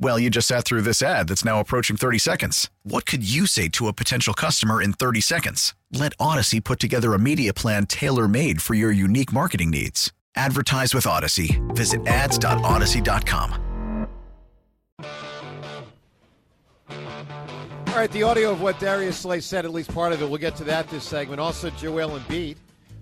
[0.00, 2.70] Well, you just sat through this ad that's now approaching 30 seconds.
[2.84, 5.74] What could you say to a potential customer in 30 seconds?
[5.92, 10.12] Let Audacy put together a media plan tailor made for your unique marketing needs.
[10.36, 11.58] Advertise with Audacy.
[11.74, 13.64] Visit ads.audacy.com.
[17.88, 20.38] All right, the audio of what Darius Slay said, at least part of it, we'll
[20.38, 21.40] get to that this segment.
[21.40, 22.54] Also, Joel Embiid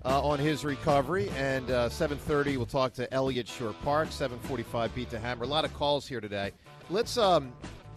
[0.03, 5.19] uh, on his recovery, and uh, 7.30 we'll talk to Eliot Shorr-Park, 7.45 beat the
[5.19, 5.43] hammer.
[5.43, 6.53] A lot of calls here today.
[6.89, 7.51] Let's, um,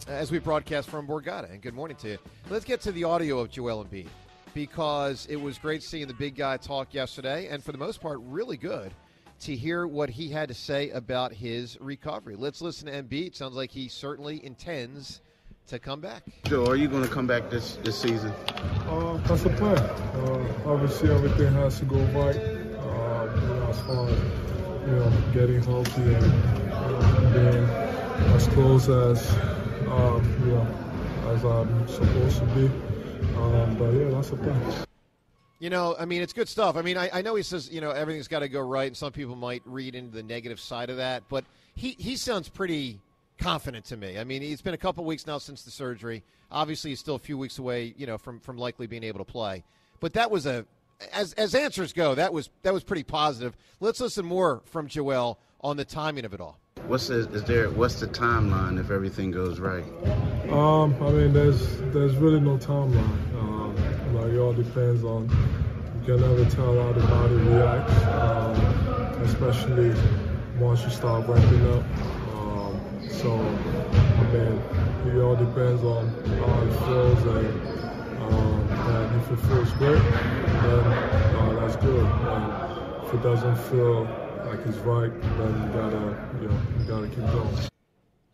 [0.09, 2.17] as we broadcast from Borgata, and good morning to you,
[2.49, 4.07] let's get to the audio of Joel Embiid
[4.53, 8.19] because it was great seeing the big guy talk yesterday, and for the most part,
[8.21, 8.91] really good
[9.39, 12.35] to hear what he had to say about his recovery.
[12.35, 13.33] Let's listen to Embiid.
[13.33, 15.21] Sounds like he certainly intends
[15.67, 16.23] to come back.
[16.43, 18.33] Joe, are you going to come back this, this season?
[18.89, 19.77] Uh, that's the plan.
[19.77, 22.35] Uh, obviously, everything has to go right.
[22.35, 24.19] Uh, you know, as far as
[24.85, 27.91] you know, getting healthy and uh, being
[28.35, 29.29] as close as
[29.87, 30.81] um, you know
[31.27, 32.65] as I'm supposed to be.
[33.37, 34.85] Um, but yeah, that's the plan.
[35.59, 36.75] You know, I mean, it's good stuff.
[36.75, 38.97] I mean, I, I know he says, you know, everything's got to go right, and
[38.97, 41.45] some people might read into the negative side of that, but
[41.75, 42.99] he, he sounds pretty
[43.37, 44.17] confident to me.
[44.17, 46.23] I mean, it's been a couple weeks now since the surgery.
[46.51, 49.31] Obviously, he's still a few weeks away, you know, from, from likely being able to
[49.31, 49.63] play.
[49.99, 50.65] But that was a,
[51.13, 53.55] as, as answers go, that was, that was pretty positive.
[53.79, 56.57] Let's listen more from Joel on the timing of it all.
[56.87, 57.69] What's the, is there?
[57.69, 59.83] What's the timeline if everything goes right?
[60.49, 63.35] Um, I mean, there's there's really no timeline.
[63.39, 63.75] Um,
[64.15, 65.29] like it all depends on.
[66.07, 68.55] You can never tell how the body reacts, um,
[69.21, 69.93] especially
[70.59, 71.83] once you start ramping up.
[72.35, 74.61] Um, so, I mean,
[75.15, 76.07] it all depends on
[76.39, 77.47] how it feels and,
[78.21, 80.01] um, and if it feels great,
[80.63, 82.05] then uh, that's good.
[82.05, 84.03] And if it doesn't feel
[84.45, 87.55] like it's right, then you gotta, you know, you gotta keep going.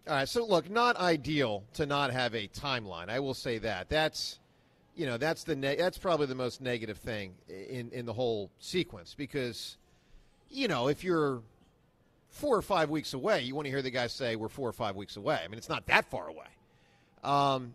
[0.07, 0.29] All right.
[0.29, 3.09] So look, not ideal to not have a timeline.
[3.09, 3.89] I will say that.
[3.89, 4.39] That's,
[4.95, 8.49] you know, that's the ne- that's probably the most negative thing in in the whole
[8.59, 9.77] sequence because,
[10.49, 11.41] you know, if you're
[12.29, 14.73] four or five weeks away, you want to hear the guy say we're four or
[14.73, 15.39] five weeks away.
[15.43, 16.47] I mean, it's not that far away.
[17.23, 17.73] Um,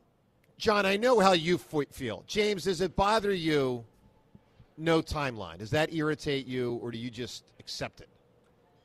[0.56, 2.24] John, I know how you feel.
[2.26, 3.84] James, does it bother you?
[4.77, 5.59] No timeline.
[5.59, 8.09] Does that irritate you, or do you just accept it?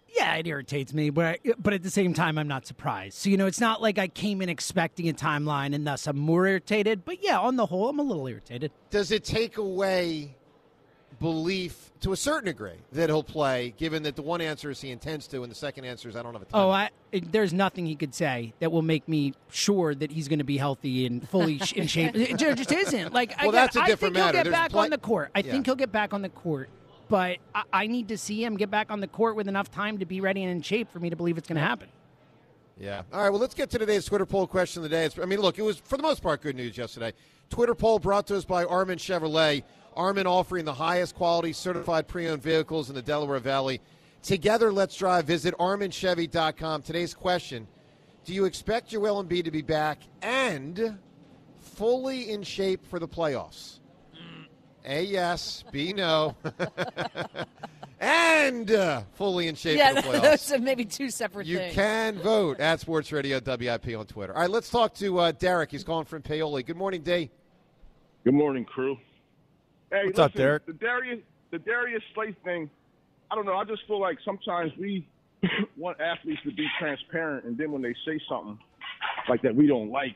[0.09, 3.17] Yeah, it irritates me, but but at the same time, I'm not surprised.
[3.17, 6.17] So you know, it's not like I came in expecting a timeline, and thus I'm
[6.17, 7.03] more irritated.
[7.03, 8.71] But yeah, on the whole, I'm a little irritated.
[8.89, 10.36] Does it take away
[11.19, 14.91] belief to a certain degree that he'll play, given that the one answer is he
[14.91, 16.61] intends to, and the second answer is I don't have a oh, time.
[16.61, 20.27] Oh, I, it, there's nothing he could say that will make me sure that he's
[20.27, 22.15] going to be healthy and fully sh- in shape.
[22.15, 23.13] It just isn't.
[23.13, 24.37] Like, well, I, that's a I different think matter.
[24.37, 25.31] he'll get There's back pl- on the court.
[25.33, 25.51] I Yeah.
[25.51, 26.69] think he'll get back on the court.
[27.09, 29.97] But I, I need to see him get back on the court with enough time
[29.99, 31.87] to be ready and in shape for me to believe it's going to happen.
[32.79, 33.03] Yeah.
[33.11, 33.29] All right.
[33.29, 35.05] Well, let's get to today's Twitter poll question of the day.
[35.05, 37.13] It's, I mean, look, it was for the most part good news yesterday.
[37.49, 39.63] Twitter poll brought to us by Armin Chevrolet.
[39.97, 43.81] Armin offering the highest quality certified pre-owned vehicles in the Delaware Valley.
[44.21, 45.25] Together, let's drive.
[45.25, 46.83] Visit ArminChevy.com.
[46.83, 47.67] Today's question:
[48.25, 50.97] Do you expect Joel Embiid to be back and
[51.59, 53.79] fully in shape for the playoffs?
[54.85, 56.35] A yes, B no,
[57.99, 60.21] and uh, fully in shape yeah, for the playoffs.
[60.21, 61.75] those are maybe two separate You things.
[61.75, 64.33] can vote at Sports Radio WIP on Twitter.
[64.33, 65.71] All right, let's talk to uh, Derek.
[65.71, 66.63] He's calling from Paoli.
[66.63, 67.29] Good morning, D.
[68.23, 68.97] Good morning, crew.
[69.91, 70.65] Hey, What's up, listen, Derek?
[70.65, 71.19] The Darius,
[71.51, 72.69] the Darius Slay thing,
[73.31, 73.55] I don't know.
[73.55, 75.07] I just feel like sometimes we
[75.77, 78.57] want athletes to be transparent, and then when they say something
[79.29, 80.15] like that we don't like,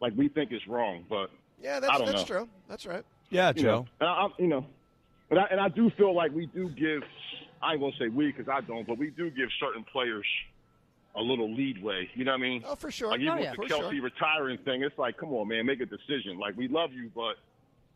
[0.00, 1.04] like we think is wrong.
[1.08, 1.30] But
[1.62, 2.36] Yeah, I that's don't that's know.
[2.38, 2.48] true.
[2.68, 3.04] That's right.
[3.30, 4.66] Yeah, you know, and I, I'm- you know,
[5.30, 7.02] and I, and I do feel like we do give.
[7.62, 10.26] I ain't gonna say we because I don't, but we do give certain players
[11.14, 12.08] a little leadway.
[12.14, 12.62] You know what I mean?
[12.66, 13.10] Oh, for sure.
[13.10, 13.50] Like even Oh, yeah.
[13.56, 14.02] with the For Kelce sure.
[14.02, 16.38] retiring thing, it's like, come on, man, make a decision.
[16.38, 17.34] Like we love you, but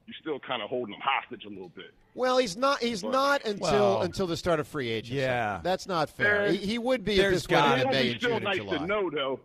[0.06, 1.93] you're still kind of holding them hostage a little bit.
[2.15, 2.81] Well, he's not.
[2.81, 5.17] He's But- not until Well, until the start of free agency.
[5.21, 5.61] yeah.
[5.62, 6.53] that's not fair.
[6.53, 8.45] He, he would be if this went got- into May and be still June and
[8.45, 8.79] nice July.
[8.79, 9.41] to know, though.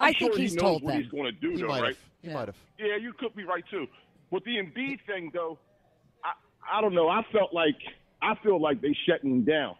[0.00, 1.02] I I'm think he's he knows told what them.
[1.02, 1.88] he's going to do, He though, might right?
[1.88, 1.98] have.
[2.22, 2.56] He might have.
[2.78, 3.86] Yeah, you could be right too.
[4.30, 5.58] With the Embiid thing, though,
[6.24, 6.32] I
[6.78, 7.08] I don't know.
[7.08, 7.76] I felt like
[8.22, 9.74] I feel like they shutting him down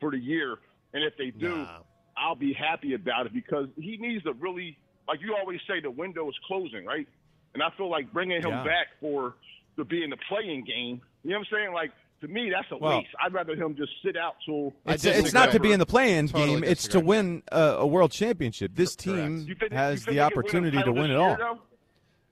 [0.00, 0.58] for the year,
[0.94, 1.78] and if they do, Nah.
[2.16, 4.76] I'll be happy about it because he needs to really,
[5.08, 7.08] like you always say, the window is closing, right?
[7.54, 8.64] And I feel like bringing him Yeah.
[8.64, 9.34] back for
[9.76, 11.00] to be in the playing game.
[11.24, 11.72] You know what I'm saying?
[11.74, 13.10] Like to me, that's a Well- waste.
[13.24, 14.72] I'd rather him just sit out till.
[14.86, 16.64] I It's, it's not to be in the play-in Totally game.
[16.64, 18.72] It's to win a, a world championship.
[18.74, 21.16] This team You think, has you think the they could win opportunity to win it
[21.16, 21.36] all.
[21.36, 21.58] though?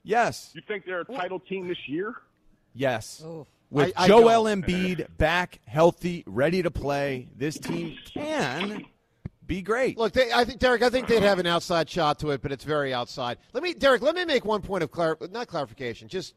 [0.04, 2.14] Yes, You think they're a title team this year?
[2.74, 3.22] yes.
[3.24, 3.46] Oh.
[3.70, 4.62] With I- I Joel don't.
[4.62, 8.84] Embiid back, healthy, ready to play, this team can
[9.48, 9.98] be great.
[9.98, 10.82] Look, they, I think Derek.
[10.82, 13.38] I think they'd have an outside shot to it, but it's very outside.
[13.54, 14.02] Let me, Derek.
[14.02, 16.06] Let me make one point of clar- not clarification.
[16.06, 16.34] Just,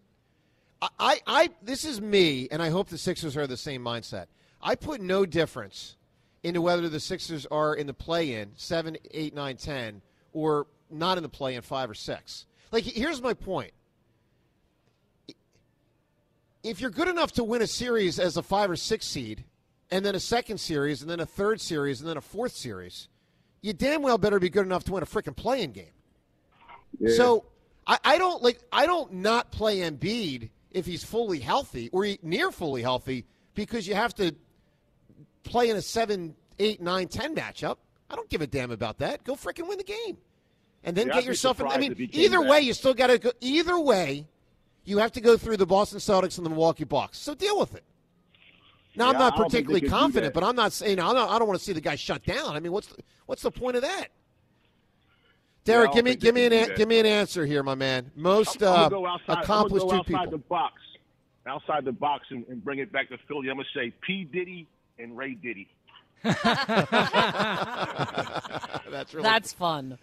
[0.82, 4.26] I, I, I, this is me, and I hope the Sixers are the same mindset.
[4.62, 5.98] I put no difference
[6.42, 10.02] into whether the Sixers are in the play-in seven, eight, nine, ten,
[10.34, 12.46] or not in the play-in five or six.
[12.72, 13.74] Like, here's my point.
[16.64, 19.44] If you're good enough to win a series as a five or six seed,
[19.92, 23.10] and then a second series, and then a third series, and then a fourth series,
[23.62, 25.92] you damn well better be good enough to win a freaking playing game.
[27.16, 27.46] So
[27.88, 32.20] I, I don't like I don't not play Embiid if he's fully healthy or he,
[32.22, 34.36] near fully healthy because you have to
[35.44, 37.78] play in a seven, eight, nine, ten matchup.
[38.10, 39.24] I don't give a damn about that.
[39.24, 40.18] Go freaking win the game,
[40.84, 41.60] and then Yeah, get yourself.
[41.60, 43.32] In, I mean, if he came either way, you still got to go.
[43.40, 44.28] Either way,
[44.84, 47.20] you have to go through the Boston Celtics and the Milwaukee Bucks.
[47.20, 47.84] So deal with it.
[48.96, 51.40] Now I'm Yeah, not I don't particularly confident, but I'm not saying I don't, I
[51.40, 52.56] don't want to see the guy shut down.
[52.56, 54.08] I mean, what's the, what's the point of that?
[55.64, 57.76] Derek, I don't give me give me an a, give me an answer here, my
[57.76, 58.12] man.
[58.16, 60.40] Most I'm, uh, I'm go outside, accomplished I'm gonna two go outside people.
[60.40, 60.74] the box,
[61.46, 63.50] outside the box, and, and bring it back to Philly.
[63.50, 64.68] I'm gonna say P Diddy
[65.00, 65.68] and Ray Diddy.
[66.24, 66.44] That's
[69.14, 69.98] really That's fun.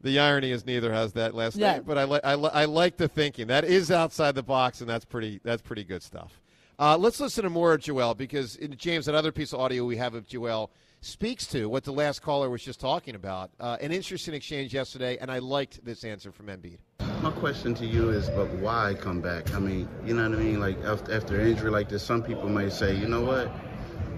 [0.00, 1.74] the irony is neither has that last Yeah.
[1.74, 3.48] name, but I like I, li- I like the thinking.
[3.48, 6.40] That is outside the box, and that's pretty that's pretty good stuff.
[6.80, 9.84] Uh, let's listen to more of Joel because in, James, that other piece of audio
[9.84, 10.70] we have of Joel
[11.02, 13.50] speaks to what the last caller was just talking about.
[13.60, 16.78] Uh, an interesting exchange yesterday, and I liked this answer from Embiid.
[17.22, 19.52] My question to you is, but why come back?
[19.54, 20.58] I mean, you know what I mean?
[20.58, 23.50] Like after, after an injury like this, some people may say, you know what?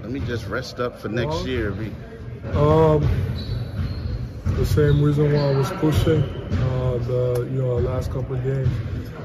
[0.03, 1.73] Let me just rest up for next Well- year.
[1.73, 1.93] Be-
[2.55, 3.09] Um,
[4.57, 8.69] the same reason why I was pushing uh, the you know last couple of games.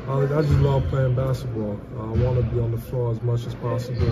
[0.07, 1.77] Uh, I just love playing basketball.
[1.99, 4.07] I want to be on the floor as much as possible.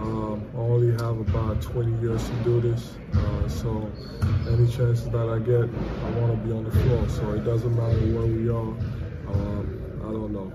[0.00, 3.88] Um, I only have about 20 years to do this, uh, so
[4.48, 7.08] any chances that I get, I want to be on the floor.
[7.08, 8.74] So it doesn't matter where we are.
[9.30, 10.52] Um, I don't know,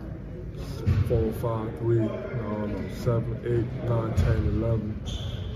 [1.08, 5.02] four, five, three, I don't know, seven, eight, nine, ten, eleven.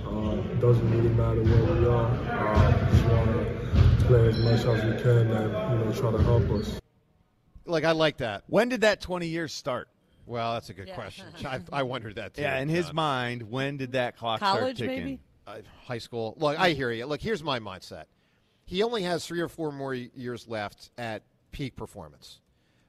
[0.08, 2.08] Uh, doesn't really matter where we are.
[2.08, 6.24] Uh, just want to play as much as we can and you know try to
[6.24, 6.80] help us.
[7.70, 8.44] Like I like that.
[8.48, 9.88] When did that 20 years start?
[10.26, 10.96] Well, that's a good Yeah.
[10.96, 11.26] question.
[11.46, 12.42] I, I wondered that too.
[12.42, 15.04] Yeah, in his Uh, mind, when did that clock start College, ticking?
[15.04, 15.20] maybe?
[15.48, 16.36] uh, high school.
[16.38, 17.06] Look, I hear you.
[17.06, 18.06] Look, here's my mindset.
[18.66, 22.40] He only has three or four more years left at peak performance.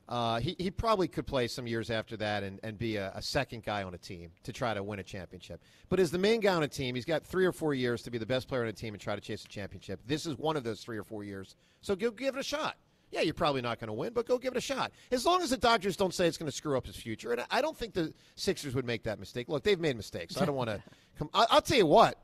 [0.07, 3.23] Uh, he, he probably could play some years after that and, and be a, a
[3.23, 5.63] second guy on a team to try to win a championship.
[5.89, 8.11] But as the main guy on a team, he's got three or four years to
[8.11, 10.01] be the best player on a team and try to chase a championship.
[10.05, 11.55] This is one of those three or four years.
[11.81, 12.77] So go give it a shot.
[13.11, 14.93] Yeah, you're probably not going to win, but go give it a shot.
[15.11, 17.45] As long as the Dodgers don't say it's going to screw up his future, and
[17.51, 19.49] I- don't think the Sixers would make that mistake.
[19.49, 20.41] Look, they've made mistakes.
[20.41, 20.83] I don't want to
[21.19, 21.29] come.
[21.35, 22.17] I, I'll tell you what,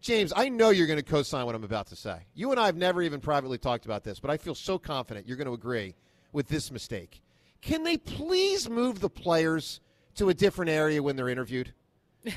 [0.00, 0.32] James.
[0.34, 2.16] I know you're going to co-sign what I'm about to say.
[2.34, 5.26] You and I have never even privately talked about this, but I feel so confident
[5.28, 5.94] you're going to agree
[6.32, 7.20] with this mistake.
[7.60, 9.80] Can they please move the players
[10.14, 11.74] to a different area when they're interviewed?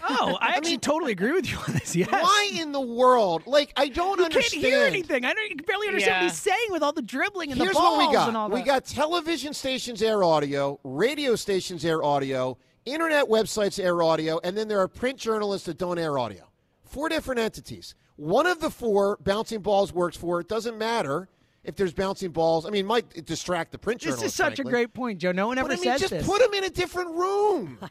[0.10, 1.96] Oh, I actually totally agree with you on this.
[1.96, 2.10] Yes.
[2.10, 3.44] Why in the world?
[3.46, 4.64] Like, I don't You understand.
[4.64, 5.26] can't hear anything.
[5.26, 7.74] I don't you can barely understand what he's saying with all the dribbling and Here's
[7.76, 8.28] the balls what we got.
[8.30, 8.56] and all that.
[8.56, 14.58] We got television stations air audio, radio stations air audio, internet websites air audio, and
[14.58, 16.44] then there are print journalists that don't air audio.
[16.86, 17.96] Four different entities.
[18.16, 20.40] One of the four bouncing balls works for.
[20.40, 21.28] It doesn't matter
[21.64, 22.66] if there's bouncing balls.
[22.66, 24.34] I mean, it might distract the print this journalists.
[24.34, 25.32] is such a great point, Joe.
[25.32, 26.26] No one ever But I mean, says just this.
[26.26, 27.80] put them in a different room.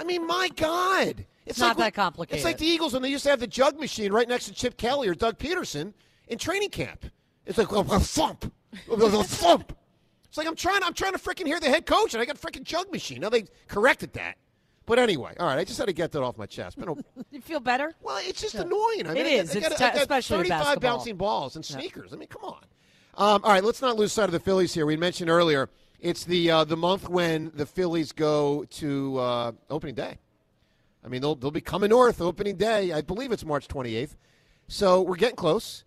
[0.00, 1.26] I mean, my God.
[1.46, 2.36] It's not like, that complicated.
[2.38, 4.52] It's like the Eagles when they used to have the jug machine right next to
[4.54, 5.92] Chip Kelly or Doug Pederson
[6.28, 7.04] in training camp.
[7.44, 8.50] It's like a thump,
[8.90, 9.76] a thump.
[10.28, 10.82] It's like I'm trying.
[10.82, 13.20] I'm trying to freaking hear the head coach, and I got a freaking jug machine.
[13.20, 14.36] Now they corrected that.
[14.86, 15.58] But anyway, all right.
[15.58, 16.78] I just had to get that off my chest.
[16.78, 16.94] Been a-
[17.30, 17.94] you feel better?
[18.00, 19.06] well, it's just annoying.
[19.06, 19.54] I mean, It I is.
[19.54, 20.96] got- I It's got- I got especially 35 basketball.
[20.98, 21.76] bouncing balls and Yeah.
[21.76, 22.12] sneakers.
[22.12, 22.60] I mean, come on.
[23.16, 24.86] Um, all right, let's not lose sight of the Phillies here.
[24.86, 25.68] We mentioned earlier
[26.02, 30.18] it's the uh, the month when the Phillies go to uh, opening day.
[31.04, 32.92] I mean, they'll they'll be coming north opening day.
[32.92, 34.16] I believe it's March 28th.
[34.68, 35.84] So we're getting close,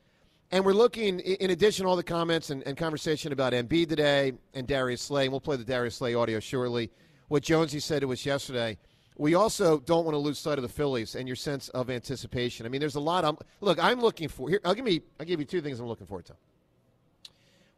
[0.51, 1.19] and we're looking.
[1.19, 5.23] In addition, all the comments and, and conversation about Embiid today and Darius Slay.
[5.23, 6.91] And we'll play the Darius Slay audio shortly.
[7.27, 8.77] What Jonesy said to us yesterday.
[9.15, 12.65] We also don't want to lose sight of the Phillies and your sense of anticipation.
[12.65, 13.23] I mean, there's a lot.
[13.23, 13.81] I'm look.
[13.83, 14.59] I'm looking for here.
[14.65, 15.01] I'll give me.
[15.19, 16.33] I'll give you two things I'm looking forward to.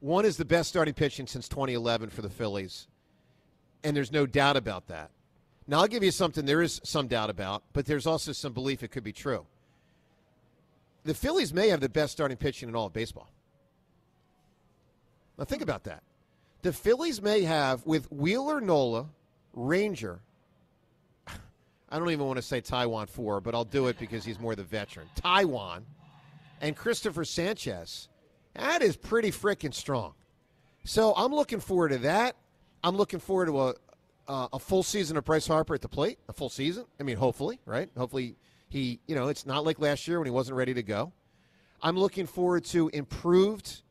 [0.05, 2.85] One is the best starting pitching since 2011 for the Phillies,
[3.83, 5.09] and there's no doubt about that.
[5.65, 8.83] Now, I'll give you something there is some doubt about, but there's also some belief
[8.83, 9.47] it could be true.
[11.05, 13.31] The Phillies may have the best starting pitching in all of baseball.
[15.39, 16.03] Now, think about that.
[16.61, 19.07] The Phillies may have, with Wheeler Nola,
[19.53, 20.19] Ranger,
[21.27, 24.53] I don't even want to say Taijuan 4, but I'll do it because he's more
[24.53, 25.07] the veteran.
[25.19, 25.81] Taijuan
[26.61, 28.07] and Christopher Sanchez.
[28.55, 30.13] That is pretty freaking strong.
[30.83, 32.35] So I'm looking forward to that.
[32.83, 33.73] I'm looking forward to a
[34.27, 36.17] uh, a full season of Bryce Harper at the plate.
[36.29, 36.85] A full season.
[36.99, 37.89] I mean, hopefully, right?
[37.97, 38.35] Hopefully,
[38.69, 38.99] he.
[39.07, 41.11] You know, it's not like last year when he wasn't ready to go.
[41.81, 43.83] I'm looking forward to improved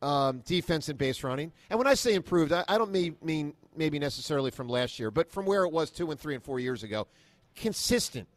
[0.00, 1.52] um, defense and base running.
[1.70, 5.10] And when I say improved, I, I don't mean, mean maybe necessarily from last year,
[5.10, 7.06] but from where it was two and three and four years ago.
[7.54, 8.28] Consistent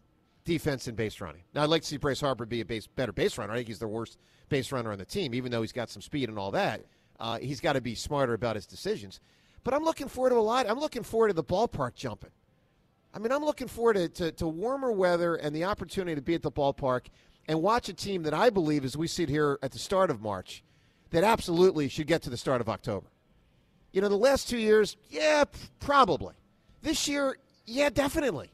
[0.45, 1.43] defense and base running.
[1.53, 3.53] Now, I'd like to see Bryce Harper be a base, better base runner.
[3.53, 4.17] I think he's the worst
[4.49, 6.81] base runner on the team, even though he's got some speed and all that.
[7.19, 9.19] Uh, he's got to be smarter about his decisions.
[9.63, 10.69] But I'm looking forward to a lot.
[10.69, 12.31] I'm looking forward to the ballpark jumping.
[13.13, 16.35] I mean, I'm looking forward to, to, to warmer weather and the opportunity to be
[16.35, 17.07] at the ballpark
[17.47, 20.21] and watch a team that I believe, as we sit here at the start of
[20.21, 20.63] March,
[21.09, 23.07] that absolutely should get to the start of October.
[23.91, 25.45] You know, the last two years, yeah,
[25.79, 26.35] probably.
[26.83, 28.51] This year, yeah, definitely.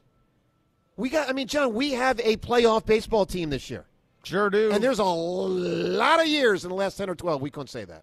[0.96, 3.84] We got, I mean, John, we have a playoff baseball team this year.
[4.26, 4.72] Sure do.
[4.72, 7.84] And there's a lot of years in the last 10 or 12 we couldn't say
[7.84, 8.02] that.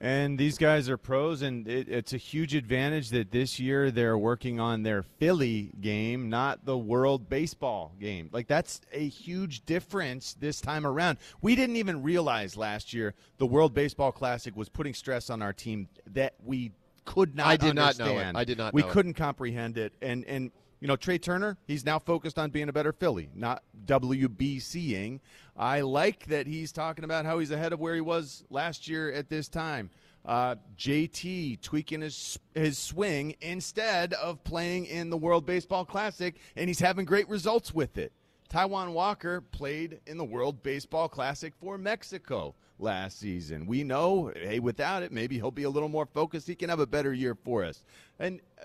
[0.00, 4.18] And these guys are pros, and it, it's a huge advantage that this year they're
[4.18, 8.28] working on their Philly game, not the World Baseball game.
[8.32, 11.18] Like, that's a huge difference this time around.
[11.40, 15.52] We didn't even realize last year the World Baseball Classic was putting stress on our
[15.52, 16.72] team that we
[17.04, 18.34] could not I did not know it.
[18.34, 18.92] I did not We know it.
[18.92, 19.92] couldn't comprehend it.
[20.02, 20.50] And, and,
[20.82, 25.20] you know, Trea Turner, he's now focused on being a better Philly, not WBCing.
[25.56, 29.12] I like that he's talking about how he's ahead of where he was last year
[29.12, 29.90] at this time.
[30.26, 36.66] Uh, JT tweaking his his swing instead of playing in the World Baseball Classic, and
[36.66, 38.10] he's having great results with it.
[38.50, 43.66] Taijuan Walker played in the World Baseball Classic for Mexico last season.
[43.66, 46.48] We know, hey, without it, maybe he'll be a little more focused.
[46.48, 47.84] He can have a better year for us.
[48.18, 48.64] And uh,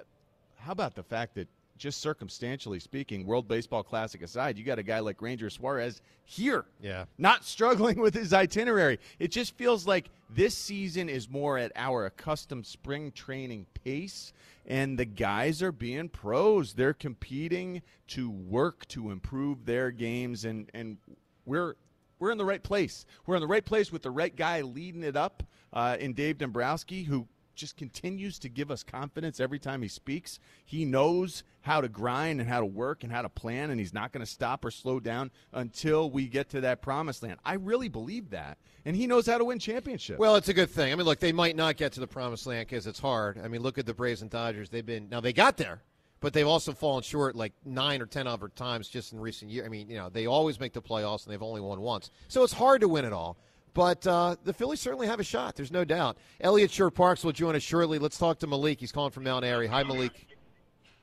[0.58, 4.84] how about the fact that, just circumstantially speaking, World Baseball Classic aside, you got a
[4.84, 6.65] guy like Ranger Suarez here.
[6.81, 7.05] Yeah.
[7.17, 9.00] Not struggling with his itinerary.
[9.19, 14.34] It just feels like this season is more at our accustomed spring training pace,
[14.65, 16.74] and the guys are being pros.
[16.74, 20.98] They're competing to work to improve their games, and, and
[21.46, 21.75] we're
[22.19, 23.05] we're in the right place.
[23.25, 26.39] We're in the right place with the right guy leading it up uh, in Dave
[26.39, 27.27] Dombrowski, who
[27.58, 30.40] just continues to give us confidence every time he speaks.
[30.64, 33.94] He knows how to grind and how to work and how to plan, and he's
[33.94, 37.40] not going to stop or slow down until we get to that promised land.
[37.44, 40.20] I really believe that, and he knows how to win championships.
[40.20, 40.94] Well, it's a good thing.
[40.94, 43.42] I mean, look, they might not get to the promised land because it's hard.
[43.44, 44.70] I mean, look at the Braves and Dodgers.
[44.70, 45.82] They've been now they got there,
[46.22, 49.66] but they've also fallen short like nine or ten other times just in recent years.
[49.66, 52.44] I mean, you know, they always make the playoffs and they've only won once, so
[52.44, 53.38] it's hard to win it all.
[53.77, 55.55] But uh, the Phillies certainly have a shot.
[55.55, 56.17] There's no doubt.
[56.41, 58.00] Eliot Shorr-Parks will join us shortly.
[58.00, 58.79] Let's talk to Malik.
[58.79, 59.67] He's calling from Mount Airy.
[59.67, 60.25] Hi, Malik.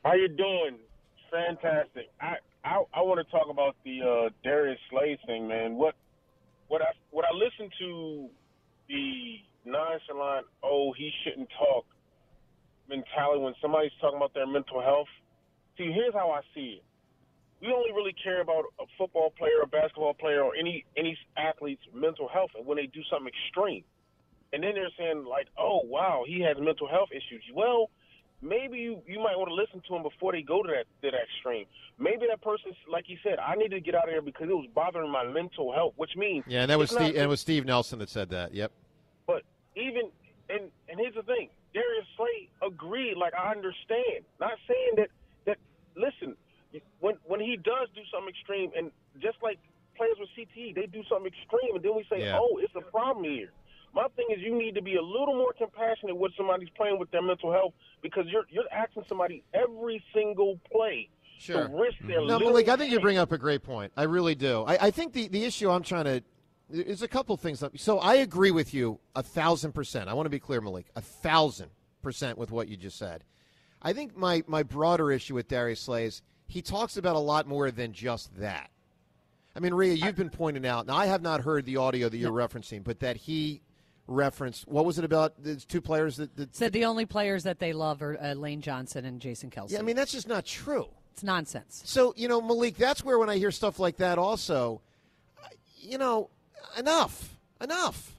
[0.04, 0.78] How you doing?
[1.30, 2.10] Fantastic.
[2.20, 5.76] I I, I want to talk about the uh, Darius Slay thing, man.
[5.76, 5.94] What
[6.66, 8.28] what I what I listened to
[8.88, 11.86] the nonchalant oh he shouldn't talk
[12.88, 15.06] mentality when somebody's talking about their mental health.
[15.78, 16.84] See, here's how I see it.
[17.64, 21.82] We only really care about a football player, a basketball player, or any any athlete's
[21.94, 23.84] mental health when they do something extreme.
[24.52, 27.88] And then they're saying like, "Oh, wow, he has mental health issues." Well,
[28.42, 31.10] maybe you, you might want to listen to him before they go to that to
[31.10, 31.66] that extreme.
[31.98, 34.54] Maybe that person, like you said, I need to get out of here because it
[34.54, 37.24] was bothering my mental health, which means Yeah, and that was it's not Steve, and
[37.24, 38.52] it was Steve Nelson that said that.
[38.54, 38.72] Yep.
[39.26, 39.42] But
[39.76, 40.10] even
[40.50, 43.16] and and here's the thing, Darius Slay agreed.
[43.16, 45.08] Like I understand, not saying that
[45.46, 45.56] that.
[45.96, 46.36] Listen,
[47.00, 48.90] when when he does do something extreme, and
[49.20, 49.58] just like
[49.96, 52.38] players with CTE, they do something extreme, and then we say, Yeah.
[52.40, 53.50] "Oh, it's a problem here."
[53.94, 57.10] My thing is, you need to be a little more compassionate with somebody's playing with
[57.12, 61.68] their mental health because you're you're asking somebody every single play Sure.
[61.68, 62.28] to risk their mm-hmm.
[62.28, 63.92] No, Malik, I think you bring up a great point.
[63.96, 64.62] I really do.
[64.62, 66.22] I, I think the, the issue I'm trying to
[66.70, 67.60] there's a couple things.
[67.60, 70.08] that- So I agree with you a thousand percent.
[70.08, 71.70] I want to be clear, Malik, a thousand
[72.02, 73.24] percent with what you just said.
[73.82, 77.46] I think my my broader issue with Darius Slay is he talks about a lot
[77.46, 78.70] more than just that.
[79.56, 82.16] I mean, Rhea, you've been pointing out, and I have not heard the audio that
[82.16, 83.60] you're referencing, but that he
[84.06, 85.42] referenced what was it about?
[85.42, 88.60] The two players that, that Said the only players that they love are uh, Lane
[88.60, 89.70] Johnson and Jason Kelce.
[89.70, 90.88] yeah, I mean that's just not true.
[91.12, 91.82] it's nonsense.
[91.86, 94.82] So, you know, Malik, that's where when I hear stuff like that also,
[95.78, 96.30] you know,
[96.78, 97.36] enough.
[97.60, 98.14] Enough.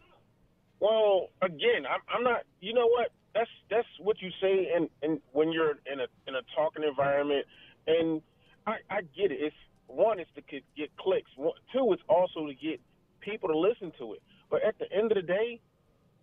[0.80, 2.44] Well, again, I'm, I'm not.
[2.62, 3.12] You know what?
[3.34, 7.46] That's that's what you say, and and when you're in a in a talking environment,
[7.88, 8.22] and
[8.68, 9.40] I, I get it.
[9.42, 9.56] It's
[9.88, 11.30] one is to get, clicks.
[11.36, 12.80] One, two is also to get
[13.22, 14.22] people to listen to it.
[14.50, 15.60] But at the end of the day,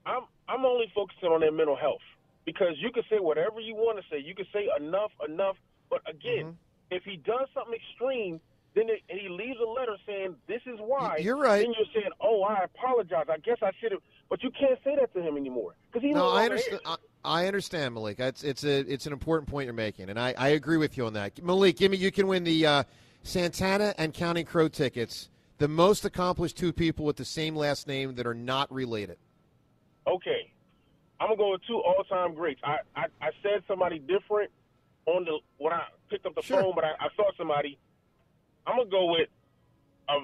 [0.06, 2.02] I'm I'm only focusing on their mental health
[2.44, 4.20] because you can say whatever you want to say.
[4.20, 5.56] You can say enough, enough.
[5.90, 6.96] But again, mm-hmm.
[6.96, 8.40] if he does something extreme,
[8.74, 11.18] then it, and he leaves a letter saying this is why.
[11.18, 11.62] You're right.
[11.62, 13.26] Then you're saying, oh, I apologize.
[13.28, 14.02] I guess I should have.
[14.32, 16.80] But you can't say that to him anymore because he No, I understand.
[16.86, 18.18] I, I understand, Malik.
[18.18, 21.04] It's it's a it's an important point you're making, and I, I agree with you
[21.04, 21.44] on that.
[21.44, 22.84] Malik, give me you can win the uh,
[23.24, 25.28] Santana and Counting Crow tickets.
[25.58, 29.18] The most accomplished two people with the same last name that are not related.
[30.06, 30.50] Okay,
[31.20, 32.62] I'm gonna go with two all-time greats.
[32.64, 34.50] I, I, I said somebody different
[35.04, 36.62] on the when I picked up the Sure.
[36.62, 37.76] phone, but I, I saw somebody.
[38.66, 39.28] I'm gonna go with
[40.08, 40.20] a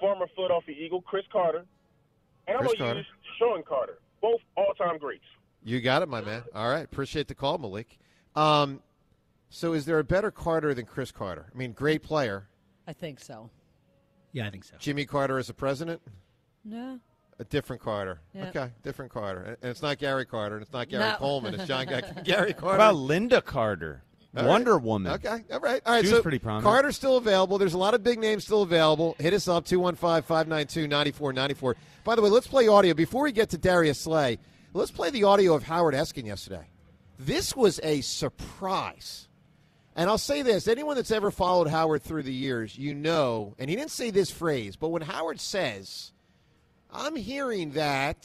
[0.00, 1.64] former Philadelphia Eagle, Cris Carter,
[2.46, 2.98] and I'm Chris gonna Carter.
[2.98, 3.06] use
[3.38, 5.24] Shawn Carter, both all-time greats.
[5.64, 6.42] You got it, my man.
[6.54, 7.98] All right, appreciate the call, Malik.
[8.34, 8.80] Um,
[9.50, 11.46] so, is there a better Carter than Cris Carter?
[11.54, 12.48] I mean, great player.
[12.86, 13.50] I think so.
[14.32, 14.74] Yeah, I think so.
[14.78, 16.00] Jimmy Carter as a president.
[16.64, 16.98] No.
[17.38, 18.20] A different Carter.
[18.34, 18.48] Yeah.
[18.48, 19.56] Okay, different Carter.
[19.62, 21.16] And it's not Gary Carter, and it's not Gary No.
[21.16, 21.54] Coleman.
[21.54, 22.74] It's John Ga- Gary What Carter.
[22.76, 24.02] about Lynda Carter?
[24.34, 24.48] All right.
[24.48, 25.12] Wonder Woman.
[25.12, 25.82] Okay, all right.
[25.84, 26.64] All right, She so pretty prominent.
[26.64, 27.58] Carter's still available.
[27.58, 29.14] There's a lot of big names still available.
[29.18, 31.76] Hit us up, 215 592 9494.
[32.04, 32.94] By the way, let's play audio.
[32.94, 34.38] Before we get to Darius Slay,
[34.72, 36.66] let's play the audio of Howard Eskin yesterday.
[37.18, 39.28] This was a surprise.
[39.94, 43.68] And I'll say this anyone that's ever followed Howard through the years, you know, and
[43.68, 46.12] he didn't say this phrase, but when Howard says,
[46.90, 48.24] I'm hearing that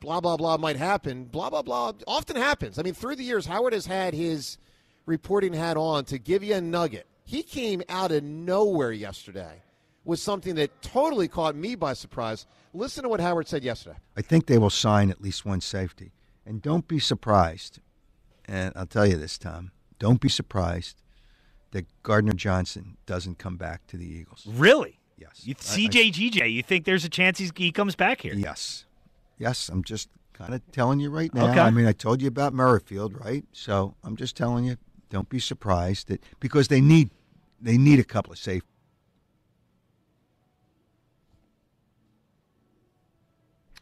[0.00, 2.78] blah, blah, blah might happen, blah, blah, blah often happens.
[2.78, 4.58] I mean, through the years, Howard has had his
[5.06, 7.06] reporting hat on to give you a nugget.
[7.24, 9.62] He came out of nowhere yesterday
[10.04, 12.46] with something that totally caught me by surprise.
[12.72, 13.96] Listen to what Howard said yesterday.
[14.16, 16.12] I think they will sign at least one safety.
[16.46, 17.80] And don't be surprised,
[18.46, 21.02] and I'll tell you this, Tom, don't be surprised
[21.72, 24.46] that Gardner Johnson doesn't come back to the Eagles.
[24.46, 24.98] Really?
[25.18, 25.42] Yes.
[25.44, 28.32] You, I- I- CJGJ, you think there's a chance he's, he comes back here?
[28.34, 28.86] Yes.
[29.38, 31.50] Yes, I'm just kind of telling you right now.
[31.50, 31.60] Okay.
[31.60, 33.44] I mean, I told you about Merrifield, right?
[33.52, 34.76] So I'm just telling you,
[35.10, 37.10] don't be surprised that because they need
[37.60, 38.62] they need a couple of safe.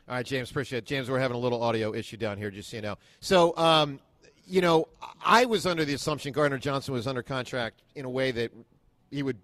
[0.08, 0.84] All right, James, appreciate it.
[0.86, 2.96] James, we're having a little audio issue down here, just so you know.
[3.18, 3.98] So, um,
[4.46, 4.86] you know,
[5.24, 8.52] I was under the assumption Gardner Johnson was under contract in a way that
[9.10, 9.38] he would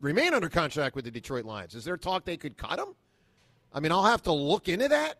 [0.00, 1.74] remain under contract with the Detroit Lions.
[1.74, 2.94] Is there talk they could cut him?
[3.74, 5.18] I mean, I'll have to look into that.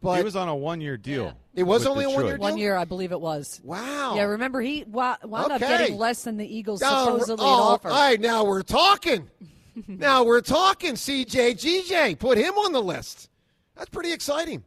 [0.00, 1.34] But he was on a one-year deal.
[1.54, 3.60] It was with only a one-year One year, I believe it was.
[3.64, 4.14] Wow.
[4.14, 7.62] Yeah, remember he wa- wound up getting less than the Eagles Now, supposedly oh, had
[7.62, 7.88] offered.
[7.90, 9.28] All right, now we're talking.
[9.88, 10.94] now we're talking.
[10.94, 13.28] CJGJ, put him on the list.
[13.74, 14.62] That's pretty exciting.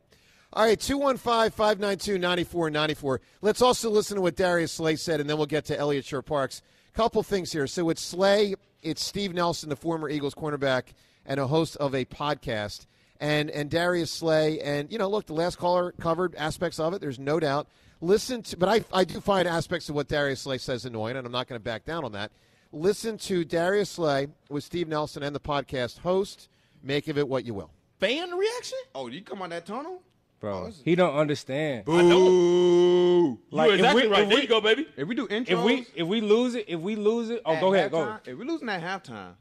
[0.54, 3.22] All right, 215 592 9494.
[3.42, 6.62] Let's also listen to what Darius Slay said, and then we'll get to Eliot Shorr-Parks.
[6.94, 7.68] Couple things here.
[7.68, 10.88] So it's Slay, it's Steve Nelson, the former Eagles cornerback,
[11.26, 12.86] and a host of a podcast.
[13.22, 17.02] And, and Darius Slay, and, you know, look, the last caller covered aspects of it.
[17.02, 17.68] There's no doubt.
[18.02, 21.26] Listen to, but I, I do find aspects of what Darius Slay says annoying, and
[21.28, 22.32] I'm not going to back down on that.
[22.72, 26.50] Listen to Darius Slay with Steve Nelson and the podcast host.
[26.82, 27.70] Make of it what you will.
[28.00, 28.80] Fan reaction?
[28.96, 30.02] Oh, you come on that tunnel?
[30.40, 31.86] Bro, he don't understand.
[31.86, 33.38] Boo!
[33.52, 34.24] Like, you if exactly we- right.
[34.24, 34.88] if there we- you go, baby.
[34.98, 37.54] If we do intros, If we if we lose it, if we lose it, oh
[37.54, 38.00] at go ahead, go.
[38.00, 39.34] halftime, If we losing at halftime,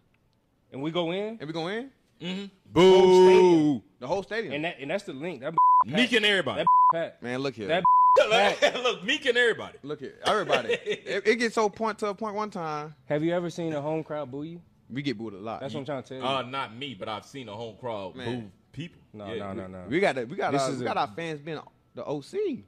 [0.73, 2.44] And we go in, and we go in, mm-hmm.
[2.72, 3.83] Boo!
[3.98, 4.54] The whole stadium.
[4.54, 5.40] and that and that's the link.
[5.40, 5.54] That
[5.87, 6.64] Meek and everybody.
[6.92, 7.22] That pat.
[7.22, 7.68] man, look here.
[7.68, 7.83] That
[8.30, 8.74] pat.
[8.83, 9.78] look, Meek and everybody.
[9.83, 10.68] Look here, everybody.
[10.85, 12.94] it, it gets so point to a point one time.
[13.06, 14.61] Have you ever seen a home crowd boo you?
[14.88, 15.61] We get booed a lot.
[15.61, 16.24] That's what I'm trying to tell you.
[16.24, 18.40] Uh, not me, but I've seen a home crowd Man.
[18.40, 19.00] boo people.
[19.12, 19.52] no, Yeah.
[19.52, 19.85] no, no, no.
[19.88, 20.28] We got it.
[20.28, 21.61] We got This our, is we a- got our fans being
[21.94, 22.64] the OC.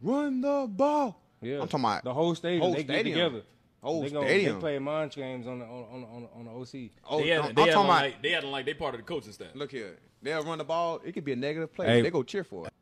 [0.00, 1.20] Run the ball.
[1.40, 1.60] Yeah.
[1.60, 2.62] I'm talking about the whole stadium.
[2.62, 3.16] whole they stadium.
[3.18, 3.44] get together.
[3.86, 4.54] Whole they gonna, stadium.
[4.56, 6.90] They play mind games on the on on on, on the OC.
[7.08, 8.94] Oh, they I'm- had, I'm they had talking about- like they had like they part
[8.94, 9.48] of the coaching staff.
[9.54, 11.00] Look here, they'll run the ball.
[11.04, 11.86] It could be a negative play.
[11.86, 12.02] Hey.
[12.02, 12.72] They go cheer for it.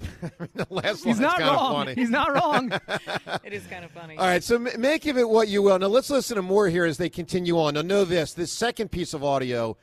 [0.54, 1.72] the last He's line's not kinda wrong.
[1.74, 1.94] funny.
[1.94, 2.72] He's not wrong.
[3.44, 4.16] It is kind of funny.
[4.16, 5.78] All right, so m- make of it what you will.
[5.78, 7.74] Now let's listen to more here as they continue on.
[7.74, 9.76] Now know this: this second piece of audio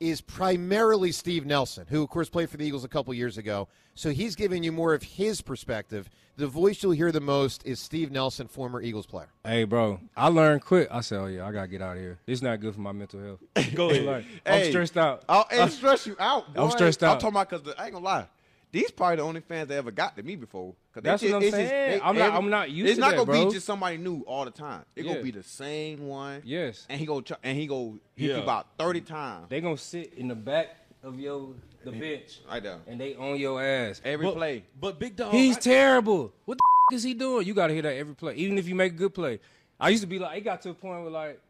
[0.00, 3.68] is primarily Steve Nelson, who of course played for the Eagles a couple years ago.
[3.94, 6.08] So he's giving you more of his perspective.
[6.36, 9.28] The voice you'll hear the most is Steve Nelson, former Eagles player.
[9.44, 10.86] Hey, bro, I learned quick.
[10.90, 12.18] I said, oh yeah, I gotta get out of here.
[12.26, 13.40] It's not good for my mental health.
[13.74, 14.24] Go ahead.
[14.46, 15.24] I'm stressed out.
[15.28, 16.54] Oh, it stress you out.
[16.54, 16.62] Boy.
[16.62, 17.14] I'm stressed out.
[17.14, 18.26] I'm talking about because I ain't gonna lie.
[18.70, 20.74] These probably the only fans that ever got to me before.
[20.92, 21.90] 'Cause they That's just- what I'm it's just- saying.
[21.98, 23.46] they- I'm not- every- I'm not used It's not that, gonna bro.
[23.46, 24.84] be just somebody new all the time.
[24.94, 25.12] It Yeah.
[25.12, 26.42] gonna be the same one.
[26.44, 26.84] Yes.
[26.90, 28.36] And he go try, and he go hit Yeah.
[28.36, 29.48] you about thirty times.
[29.48, 31.54] They gonna sit in the back of your
[31.84, 32.80] the bench Right there.
[32.86, 34.64] and they on your ass Every But- play.
[34.78, 36.32] But big dog, He's I- terrible.
[36.44, 37.46] What the f- is he doing?
[37.46, 39.40] You gotta hear that every play, even if you make a good play.
[39.80, 41.40] I used to be like, it got to a point where like,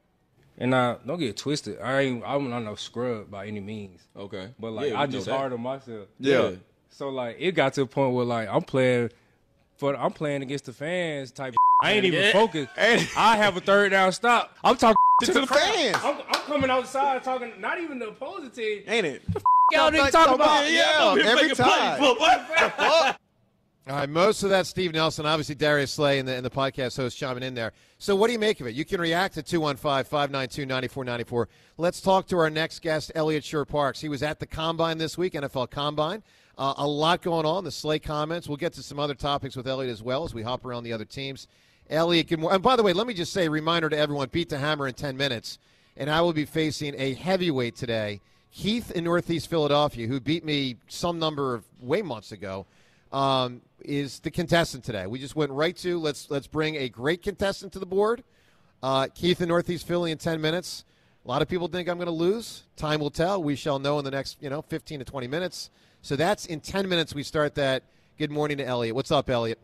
[0.59, 1.81] and I don't get it twisted.
[1.81, 4.02] I ain't, I'm not no scrub by any means.
[4.16, 6.09] Okay, But like, Yeah, I just hard on myself.
[6.20, 6.52] Yeah.
[6.90, 9.11] So like, it got to a point where like, I'm playing
[9.77, 11.55] for, I'm playing against the fans type.
[11.83, 12.33] I ain't even Yeah.
[12.33, 12.70] focused.
[13.16, 14.57] I have a third down stop.
[14.64, 15.59] I'm talking To the crowd.
[15.61, 15.96] fans.
[16.03, 18.83] I'm, I'm coming outside talking, not even the opposing team.
[18.87, 19.22] Ain't it?
[19.72, 20.70] Y'all didn't talk about.
[20.70, 22.01] Yeah, every time.
[23.88, 26.94] All right, most of that Steve Nelson, obviously Darius Slay and the, and the podcast
[26.96, 27.72] host chiming in there.
[27.96, 28.74] So, what do you make of it?
[28.74, 31.48] You can react to 215 592 9494.
[31.79, 33.98] Let's talk to our next guest, Eliot Shorr-Parks.
[34.01, 36.22] He was at the Combine this week, NFL Combine.
[36.59, 38.49] Uh, a lot going on, the Slay comments.
[38.49, 40.92] We'll get to some other topics with Eliot as well as we hop around the
[40.92, 41.47] other teams.
[41.88, 42.57] Eliot, good morning.
[42.57, 44.94] And by the way, let me just say, reminder to everyone beat the hammer in
[44.94, 45.61] 10 minutes,
[45.97, 48.21] and I will be facing a heavyweight today.
[48.51, 52.66] Keith in Northeast Philadelphia, who beat me some number of way months ago
[53.12, 55.07] um, is the contestant today.
[55.07, 58.25] We just went right to let's let's bring a great contestant to the board.
[58.83, 60.85] Uh, Keith in Northeast Philly in ten minutes.
[61.25, 62.64] A lot of people think I'm going to lose.
[62.77, 63.42] Time will tell.
[63.42, 65.71] We shall know in the next you know 15 to 20 minutes.
[66.02, 67.14] So that's in 10 minutes.
[67.14, 67.82] We start that.
[68.18, 68.94] Good morning to Eliot.
[68.94, 69.58] What's up, Eliot?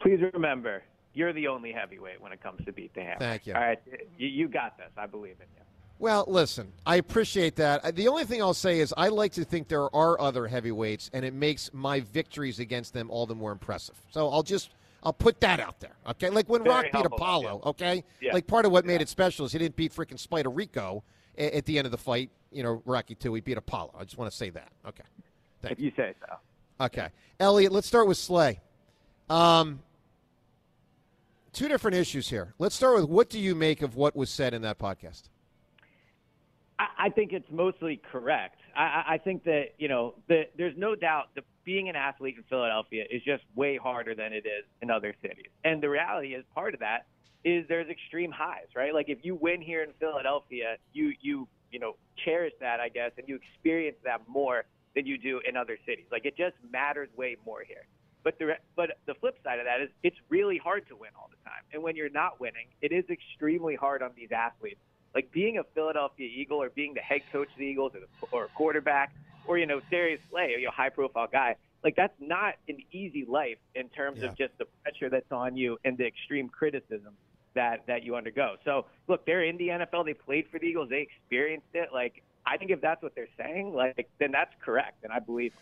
[0.00, 0.82] Please remember,
[1.14, 3.18] you're the only heavyweight when it comes to beat the hammer.
[3.18, 3.54] Thank you.
[3.54, 3.78] All right,
[4.18, 4.90] you, got this.
[4.96, 5.64] I believe in you.
[5.98, 7.96] Well, listen, I appreciate that.
[7.96, 11.24] The only thing I'll say is I like to think there are other heavyweights, and
[11.24, 13.96] it makes my victories against them all the more impressive.
[14.10, 14.70] So I'll just
[15.02, 16.30] I'll put that out there, okay?
[16.30, 18.04] Like when Very Rock beat Apollo, okay?
[18.20, 18.32] Yeah.
[18.32, 21.02] Like part of what made it special is he didn't beat freaking Spider Rico
[21.36, 22.30] at the end of the fight.
[22.52, 23.94] You know, Rocky two, he beat Apollo.
[23.98, 24.70] I just want to say that.
[24.86, 25.04] Okay.
[25.64, 26.36] If you say so.
[26.84, 27.08] Okay,
[27.40, 27.72] Eliot.
[27.72, 28.60] Let's start with Slay.
[29.28, 29.80] Um,
[31.52, 32.54] two different issues here.
[32.58, 35.22] Let's start with what do you make of what was said in that podcast?
[36.78, 38.60] I, I think it's mostly correct.
[38.76, 42.36] I, I- I think that you know the, there's no doubt that being an athlete
[42.38, 45.46] in Philadelphia is just way harder than it is in other cities.
[45.64, 47.06] And the reality is, part of that
[47.44, 48.94] is there's extreme highs, right?
[48.94, 53.10] Like if you win here in Philadelphia, you you you know cherish that, I guess,
[53.18, 54.64] and you experience that more
[54.98, 56.06] than you do in other cities.
[56.10, 57.86] Like it just matters way more here.
[58.24, 61.30] But the but the flip side of that is it's really hard to win all
[61.30, 61.62] the time.
[61.72, 64.80] And when you're not winning, it is extremely hard on these athletes.
[65.14, 68.06] Like being a Philadelphia Eagle or being the head coach of the Eagles or, the,
[68.32, 69.14] or a quarterback
[69.46, 71.54] or you know Darius Slay, you know, high profile guy.
[71.84, 74.30] Like that's not an easy life in terms Yeah.
[74.30, 77.14] of just the pressure that's on you and the extreme criticism
[77.54, 78.56] that that you undergo.
[78.64, 80.04] So look, they're in the NFL.
[80.04, 80.88] They played for the Eagles.
[80.90, 81.90] They experienced it.
[81.94, 85.52] Like I think if that's what they're saying, like then that's correct, and I believe.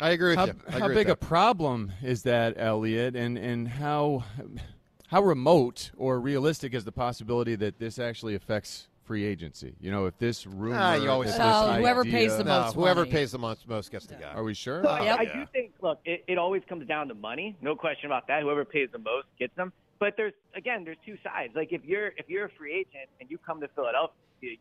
[0.00, 0.54] I agree with how, you.
[0.68, 4.24] I how big a problem is that, Eliot, and and how
[5.08, 9.74] how remote or realistic is the possibility that this actually affects free agency?
[9.80, 11.72] You know, if this rumor, Ah, you always if this so.
[11.74, 13.12] whoever idea- pays the No, most whoever money.
[13.12, 14.32] pays the most, most gets the guy.
[14.32, 14.82] Are we sure?
[14.82, 15.18] So I, Yep.
[15.20, 17.54] I do think, look, it, it always comes down to money.
[17.60, 18.42] No question about that.
[18.42, 19.72] Whoever pays the most gets them.
[20.04, 21.54] But there's again, there's two sides.
[21.56, 24.12] Like if you're if you're a free agent and you come to Philadelphia,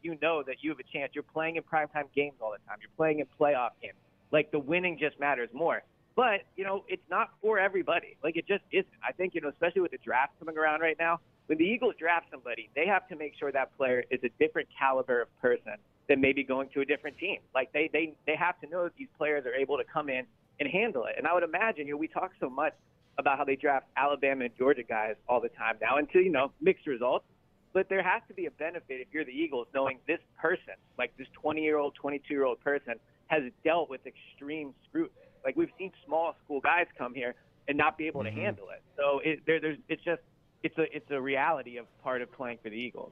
[0.02, 1.12] you know that you have a chance.
[1.14, 2.78] You're playing in primetime games all the time.
[2.80, 3.98] You're playing in playoff games.
[4.32, 5.84] Like the winning just matters more.
[6.16, 8.16] But you know, it's not for everybody.
[8.24, 8.88] Like it just isn't.
[9.06, 11.96] I think you know, especially with the draft coming around right now, when the Eagles
[12.00, 15.76] draft somebody, they have to make sure that player is a different caliber of person
[16.08, 17.40] than maybe going to a different team.
[17.54, 20.24] Like they they they have to know that these players are able to come in
[20.62, 21.16] and handle it.
[21.18, 22.72] And I would imagine, you know, we talk so much
[23.18, 26.52] about how they draft Alabama and Georgia guys all the time now until, you know,
[26.62, 27.26] mixed results.
[27.74, 31.16] But there has to be a benefit if you're the Eagles knowing this person, like
[31.18, 32.96] this 20 year old, 22 year old person,
[33.28, 35.28] has dealt with extreme scrutiny.
[35.44, 37.34] Like we've seen small school guys come here
[37.68, 38.40] and not be able to mm-hmm.
[38.40, 38.84] handle it.
[38.98, 40.22] So it, there, there's, it's just,
[40.62, 43.12] it's a, it's a reality of part of playing for the Eagles.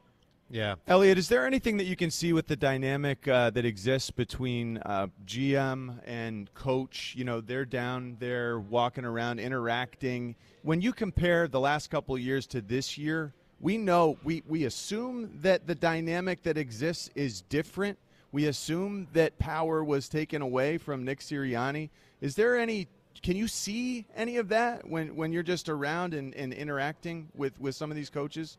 [0.52, 0.76] Yeah.
[0.86, 4.80] Eliot, is there anything that you can see with the dynamic uh, that exists between
[4.80, 7.14] uh, GM and coach?
[7.18, 10.36] You know, they're down there walking around, interacting.
[10.64, 15.32] When you compare the last couple years to this year, we know we we assume
[15.42, 17.98] that the dynamic that exists is different.
[18.34, 21.90] We assume that power was taken away from Nick Sirianni.
[22.20, 22.90] Is there any?
[23.24, 27.58] Can you see any of that when when you're just around and, and interacting with
[27.58, 28.58] with some of these coaches?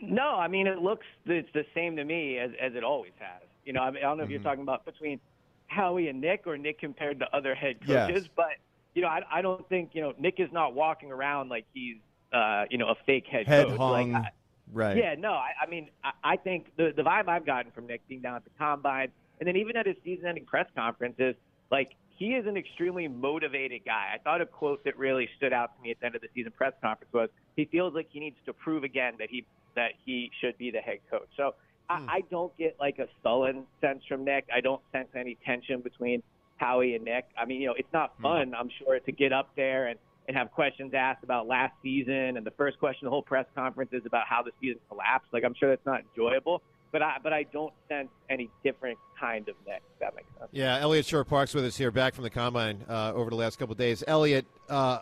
[0.00, 3.42] No, I mean it looks it's the same to me as as it always has.
[3.64, 4.30] You know, I, mean, I don't know if Mm-hmm.
[4.30, 5.20] you're talking about between
[5.68, 8.08] Howie and Nick or Nick compared to other head Yes.
[8.08, 8.46] coaches, but
[8.94, 11.98] you know, I, I don't think you know Nick is not walking around like he's
[12.32, 13.76] uh, you know a fake head, Head coach.
[13.78, 14.30] hung, Like, I,
[14.72, 14.96] right?
[14.96, 18.02] Yeah, no, I, I mean, I, I think the the vibe I've gotten from Nick
[18.08, 21.36] being down at the combine, and then even at his season-ending press conference is
[21.70, 24.12] like he is an extremely motivated guy.
[24.14, 26.28] I thought a quote that really stood out to me at the end of the
[26.34, 29.92] season press conference was he feels like he needs to prove again that he that
[30.04, 31.28] he should be the head coach.
[31.36, 31.54] So
[31.88, 34.46] I, I don't get like a sullen sense from Nick.
[34.54, 36.22] I don't sense any tension between
[36.56, 37.26] Howie and Nick.
[37.36, 40.36] I mean, you know, it's not fun, I'm sure, to get up there and and
[40.36, 44.02] have questions asked about last season, and the first question the whole press conference is
[44.06, 45.26] about how the season collapsed.
[45.32, 49.48] Like I'm sure that's not enjoyable, but I but I don't sense any different kind
[49.48, 49.82] of Nick.
[49.94, 50.50] If that makes sense.
[50.52, 53.72] Yeah, Eliot Shorr-Parks with us here, back from the combine uh, over the last couple
[53.72, 54.04] of days.
[54.06, 55.00] Eliot, uh,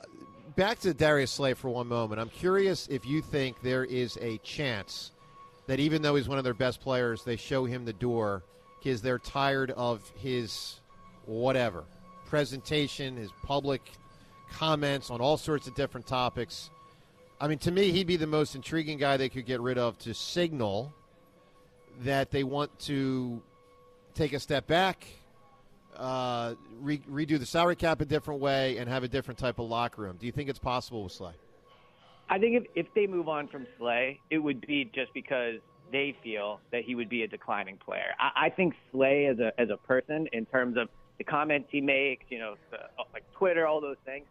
[0.59, 2.21] back to Darius Slay for one moment.
[2.21, 5.13] I'm curious if you think there is a chance
[5.69, 8.43] that even though he's one of their best players, they show him the door
[8.83, 10.81] because they're tired of his
[11.27, 11.85] whatever
[12.27, 13.89] presentation, his public
[14.51, 16.71] comments on all sorts of different topics.
[17.41, 19.97] I mean, to me, he'd be the most intriguing guy they could get rid of
[20.01, 20.93] to signal
[22.01, 23.41] that they want to
[24.15, 25.07] take a step back,
[25.99, 29.69] uh, re- redo the salary cap a different way, and have a different type of
[29.69, 30.17] locker room.
[30.19, 31.33] Do you think it's possible with Slay?
[32.31, 35.57] I think if if they move on from Slay, it would be just because
[35.91, 38.15] they feel that he would be a declining player.
[38.19, 41.81] I, I think Slay as a as a person, in terms of the comments he
[41.81, 42.79] makes, you know, the,
[43.13, 44.27] like Twitter, all those things.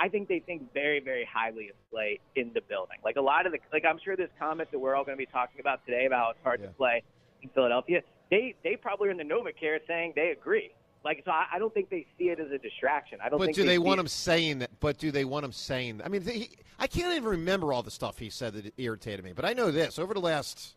[0.00, 2.98] I think they think very, very highly of Slay in the building.
[3.04, 5.22] Like a lot of the, like I'm sure this comment that we're all going to
[5.22, 7.02] be talking about today about how it's hard to play
[7.42, 8.02] in Philadelphia.
[8.30, 10.70] They they probably are in the NovaCare saying they agree.
[11.04, 13.18] Like so, I, I don't think they see it as a distraction.
[13.22, 13.38] I don't.
[13.38, 14.70] But think do they see want it- him saying that?
[14.80, 16.06] But do they want him saying that?
[16.06, 19.32] I mean, he, I can't even remember all the stuff he said that irritated me.
[19.32, 20.74] But I know this: over the last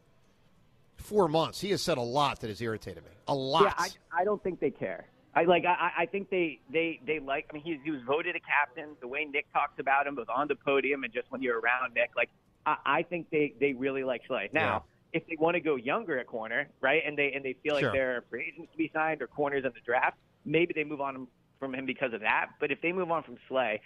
[0.97, 3.11] four months, he has said a lot that has irritated me.
[3.27, 3.63] A lot.
[3.63, 5.05] Yeah, I, I don't think they care.
[5.35, 5.65] I like.
[5.65, 7.47] I, I think they they they like.
[7.51, 8.95] I mean, he, he was voted a captain.
[9.01, 11.93] The way Nick talks about him, both on the podium and just when you're around
[11.93, 12.29] Nick, like
[12.65, 14.49] I, I think they they really like Slay.
[14.53, 17.73] Now, if they want to go younger at corner, right, and they and they feel
[17.73, 17.93] like Sure.
[17.93, 20.99] there are free agents to be signed or corners in the draft, maybe they move
[20.99, 22.47] on from him because of that.
[22.59, 23.79] But if they move on from Slay,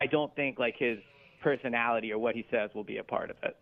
[0.00, 0.98] I don't think like his
[1.42, 3.56] personality or what he says will be a part of it.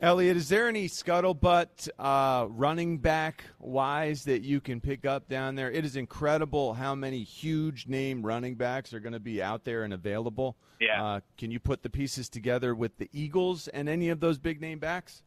[0.00, 5.54] Eliot, is there any scuttlebutt uh, running back wise that you can pick up down
[5.56, 5.70] there?
[5.70, 9.82] It is incredible how many huge name running backs are going to be out there
[9.82, 10.56] and available.
[10.80, 11.04] Yeah.
[11.04, 14.60] Uh, can you put the pieces together with the Eagles and any of those big
[14.60, 15.24] name backs?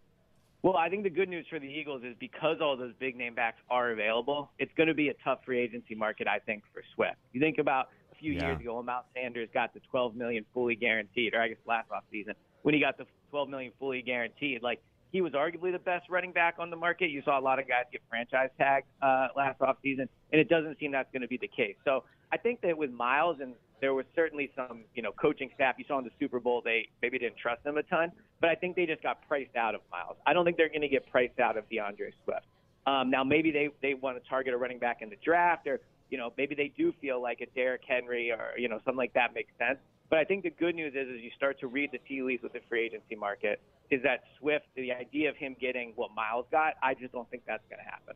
[0.63, 3.33] Well, I think the good news for the Eagles is because all those big name
[3.33, 6.83] backs are available, it's going to be a tough free agency market, I think, for
[6.93, 7.17] Swift.
[7.33, 8.47] You think about a few Yeah.
[8.47, 11.89] years ago when Miles Sanders got the 12 million fully guaranteed, or I guess last
[11.91, 15.79] off season when he got the 12 million fully guaranteed, like he was arguably the
[15.79, 17.09] best running back on the market.
[17.09, 20.47] You saw a lot of guys get franchise tagged uh, last off season, and it
[20.47, 21.75] doesn't seem that's going to be the case.
[21.83, 25.75] So I think that with Miles, and there was certainly some, you know, coaching staff
[25.77, 28.55] you saw in the Super Bowl, they maybe didn't trust him a ton, but I
[28.55, 30.15] think they just got priced out of Miles.
[30.25, 32.45] I don't think they're going to get priced out of D'Andre Swift.
[32.87, 35.81] Um, now maybe they they want to target a running back in the draft, or
[36.09, 39.13] you know maybe they do feel like a Derrick Henry or you know something like
[39.13, 39.77] that makes sense.
[40.09, 42.43] But I think the good news is, is you start to read the tea leaves
[42.43, 46.45] with the free agency market, is that Swift, the idea of him getting what Miles
[46.49, 48.15] got, I just don't think that's going to happen.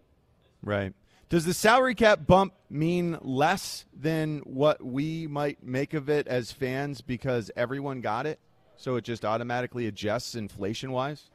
[0.63, 0.93] Right.
[1.27, 6.51] Does the salary cap bump mean less than what we might make of it as
[6.51, 8.39] fans because everyone got it?
[8.77, 11.29] So it just automatically adjusts inflation wise?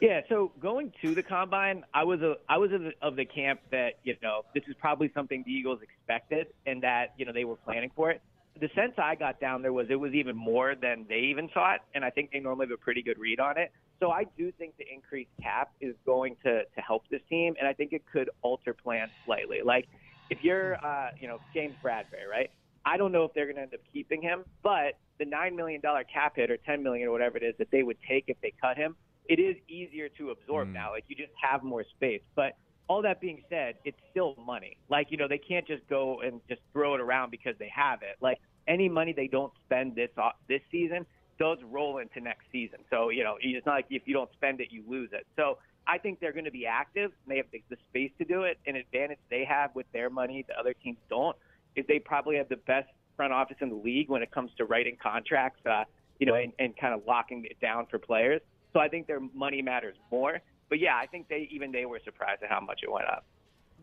[0.00, 3.24] Yeah, so going to the combine, I was a I was of the, of the
[3.24, 7.32] camp that you know this is probably something the Eagles expected and that you know
[7.32, 8.20] they were planning for it.
[8.60, 11.80] The sense I got down there was it was even more than they even thought,
[11.94, 13.72] and I think they normally have a pretty good read on it.
[14.00, 17.66] So I do think the increased cap is going to to help this team, and
[17.66, 19.60] I think it could alter plans slightly.
[19.64, 19.88] Like
[20.30, 22.50] if you're uh, you know James Bradberry, right?
[22.84, 25.80] I don't know if they're going to end up keeping him, but the nine million
[25.80, 28.40] dollar cap hit or ten million or whatever it is that they would take if
[28.40, 28.96] they cut him,
[29.28, 30.92] it is easier to absorb now.
[30.92, 32.22] Like you just have more space.
[32.34, 32.56] But
[32.88, 34.76] all that being said, it's still money.
[34.88, 38.02] Like you know they can't just go and just throw it around because they have
[38.02, 38.16] it.
[38.20, 38.38] Like
[38.70, 41.04] any money they don't spend this off this season
[41.38, 42.78] does roll into next season.
[42.88, 45.26] So you know it's not like if you don't spend it you lose it.
[45.36, 47.10] So I think they're going to be active.
[47.26, 48.58] They have the, the space to do it.
[48.66, 51.36] An advantage they have with their money the other teams don't
[51.76, 54.64] is they probably have the best front office in the league when it comes to
[54.64, 55.84] writing contracts, uh,
[56.18, 58.40] you know, and, and kind of locking it down for players.
[58.72, 60.40] So I think their money matters more.
[60.68, 63.24] But yeah, I think they even they were surprised at how much it went up.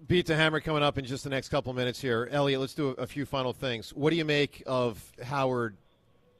[0.07, 2.29] Beat the Hammer coming up in just the next couple minutes here.
[2.31, 3.93] Eliot, let's do a, a few final things.
[3.93, 5.75] What do you make of Howard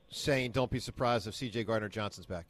[0.10, 1.63] saying, "Don't be surprised if C.J.
[1.65, 2.46] Gardner Johnson's back"?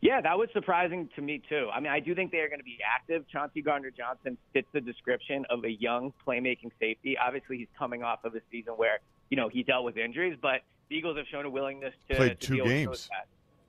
[0.00, 1.70] Yeah, that was surprising to me too.
[1.72, 3.24] I mean, I do think they are going to be active.
[3.32, 7.16] Chauncey Gardner Johnson fits the description of a young playmaking safety.
[7.16, 8.98] Obviously, he's coming off of a season where
[9.30, 12.40] you know he dealt with injuries, but the Eagles have shown a willingness to Played
[12.40, 12.86] to two deal games.
[12.86, 13.08] those.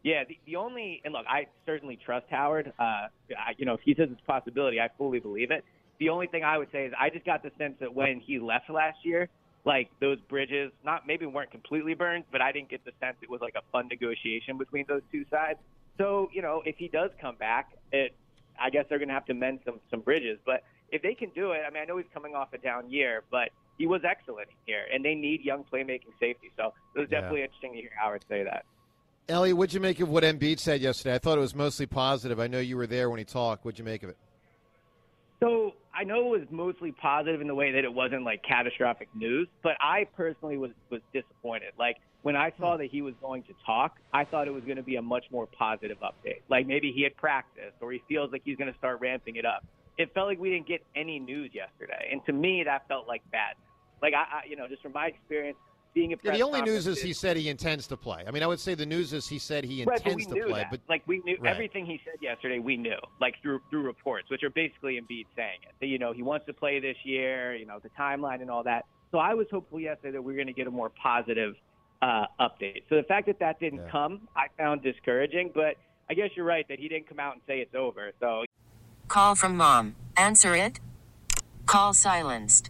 [0.03, 2.73] Yeah, the, the only and look, I certainly trust Howard.
[2.77, 3.09] Uh, I,
[3.57, 5.63] you know, if he says it's a possibility, I fully believe it.
[5.99, 8.39] The only thing I would say is I just got the sense that when he
[8.39, 9.29] left last year,
[9.63, 13.29] like those bridges, not maybe weren't completely burned, but I didn't get the sense it
[13.29, 15.59] was like a fun negotiation between those two sides.
[15.97, 18.15] So you know, if he does come back, it
[18.59, 20.37] I guess they're going to have to mend some some bridges.
[20.45, 22.89] But if they can do it, I mean, I know he's coming off a down
[22.91, 26.51] year, but he was excellent here, and they need young playmaking safety.
[26.57, 27.21] So it was Yeah.
[27.21, 28.65] definitely interesting to hear Howard say that.
[29.27, 31.15] Eliot, what'd you make of what Embiid said yesterday?
[31.15, 32.39] I thought it was mostly positive.
[32.39, 33.65] I know you were there when he talked.
[33.65, 34.17] What'd you make of it?
[35.39, 39.07] So I know it was mostly positive in the way that it wasn't like catastrophic
[39.15, 41.73] news, but I personally was was disappointed.
[41.79, 42.81] Like when I saw hmm.
[42.81, 45.25] that he was going to talk, I thought it was going to be a much
[45.31, 46.41] more positive update.
[46.49, 49.45] Like maybe he had practiced or he feels like he's going to start ramping it
[49.45, 49.63] up.
[49.97, 53.21] It felt like we didn't get any news yesterday, and to me that felt like
[53.31, 53.55] bad.
[54.01, 55.57] Like I, I you know, just from my experience
[55.95, 58.23] being a Yeah, the only news is conferences- he said he intends to play.
[58.27, 60.33] I mean, I would say the news is he said he Right, but intends we
[60.33, 60.59] to knew play.
[60.61, 60.69] that.
[60.69, 61.51] But like we knew Right.
[61.51, 62.59] everything he said yesterday.
[62.59, 65.73] We knew, like through through reports, which are basically Embiid saying it.
[65.79, 67.55] That you know he wants to play this year.
[67.55, 68.85] You know the timeline and all that.
[69.11, 71.55] So I was hopeful yesterday that we were going to get a more positive
[72.01, 72.83] uh, update.
[72.89, 75.51] So the fact that that didn't come, I found discouraging.
[75.55, 75.75] But
[76.09, 78.11] I guess you're right that he didn't come out and say it's over.
[78.19, 78.43] So
[79.07, 79.95] Call from mom.
[80.17, 80.79] Answer it.
[81.65, 82.69] Call silenced.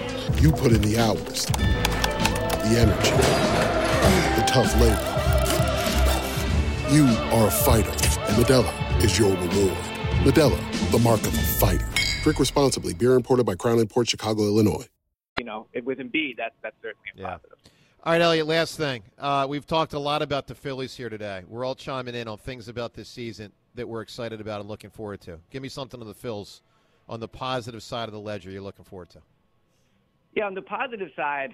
[0.41, 3.11] You put in the hours, the energy,
[4.35, 4.97] the tough labor.
[6.91, 9.77] You are a fighter, and Modelo is your reward.
[10.25, 11.87] Modelo, the mark of a fighter.
[12.23, 12.95] Drink responsibly.
[12.95, 14.87] Beer imported by Crown Port Chicago, Illinois.
[15.37, 17.59] you know with Embiid, that's that's certainly a positive.
[18.03, 19.03] All right, Eliot, last thing.
[19.19, 21.43] Uh, we've talked a lot about the Phillies here today.
[21.47, 24.89] We're all chiming in on things about this season that we're excited about and looking
[24.89, 25.37] forward to.
[25.51, 26.61] Give me something on the Phils
[27.07, 29.19] on the positive side of the ledger you're looking forward to.
[30.33, 31.51] Yeah, on the positive side,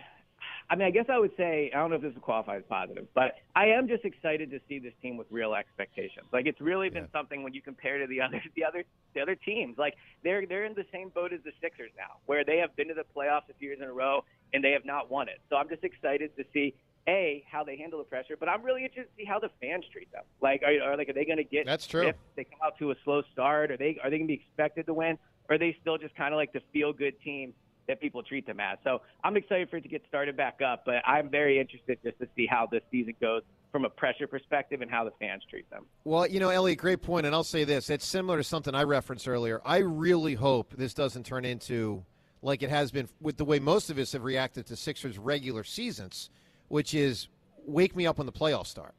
[0.69, 2.63] I mean, I guess I would say I don't know if this would qualify as
[2.67, 6.27] positive, but I am just excited to see this team with real expectations.
[6.33, 9.35] Like it's really been something when you compare to the other the other the other
[9.35, 9.77] teams.
[9.77, 12.89] Like they're they're in the same boat as the Sixers now, where they have been
[12.89, 15.39] to the playoffs a few years in a row and they have not won it.
[15.49, 16.75] So I'm just excited to see
[17.07, 19.85] a how they handle the pressure, but I'm really interested to see how the fans
[19.91, 20.23] treat them.
[20.41, 22.07] Like are, are like are they going to get That's true.
[22.07, 24.43] If they come out to a slow start, are they are they going to be
[24.45, 25.17] expected to win,
[25.49, 27.53] or are they still just kind of like the feel good team?
[27.87, 28.77] That people treat them as.
[28.83, 32.19] So I'm excited for it to get started back up, but I'm very interested just
[32.19, 35.69] to see how this season goes from a pressure perspective and how the fans treat
[35.69, 35.85] them.
[36.03, 38.83] Well, you know, Eliot, great point, and I'll say this: it's similar to something I
[38.83, 39.61] referenced earlier.
[39.63, 42.03] I really hope this doesn't turn into
[42.41, 45.63] like it has been with the way most of us have reacted to Sixers regular
[45.63, 46.29] seasons,
[46.67, 47.29] which is
[47.65, 48.95] wake me up when the playoffs start.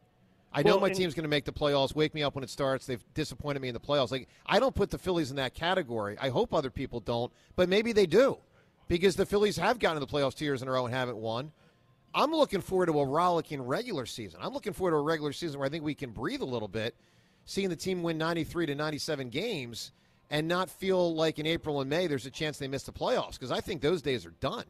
[0.51, 1.95] I know Well, my and- team's going to make the playoffs.
[1.95, 2.87] Wake me up when it starts.
[2.87, 4.11] They've disappointed me in the playoffs.
[4.11, 6.17] Like I don't put the Phillies in that category.
[6.19, 8.39] I hope other people don't, but maybe they do,
[8.89, 11.19] because the Phillies have gotten to the playoffs two years in a row and haven't
[11.19, 11.53] won.
[12.15, 14.41] I'm looking forward to a rollicking regular season.
[14.43, 16.69] I'm looking forward to a regular season where I think we can breathe a little
[16.69, 16.97] bit,
[17.45, 19.93] seeing the team win 93 to 97 games
[20.31, 23.33] and not feel like in April and May there's a chance they miss the playoffs
[23.33, 24.65] because I think those days are done.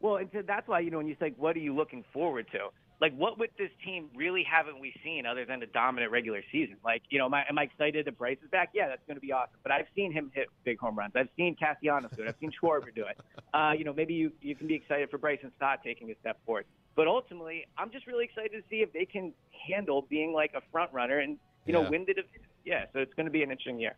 [0.00, 2.46] Well, and so that's why you know when you say what are you looking forward
[2.52, 2.68] to?
[3.00, 6.76] Like what with this team really haven't we seen other than a dominant regular season?
[6.84, 8.70] Like you know, am I, am I excited that Bryce is back?
[8.72, 9.58] Yeah, that's going to be awesome.
[9.62, 11.12] But I've seen him hit big home runs.
[11.14, 12.28] I've seen Castellanos do it.
[12.28, 13.18] I've seen Schwarber do it.
[13.52, 16.38] Uh, you know, maybe you you can be excited for Bryson Stott taking a step
[16.46, 16.64] forward.
[16.94, 19.34] But ultimately, I'm just really excited to see if they can
[19.68, 21.36] handle being like a front runner and
[21.66, 21.90] you know Yeah.
[21.90, 22.40] win the division.
[22.64, 23.96] Yeah, so it's going to be an interesting year.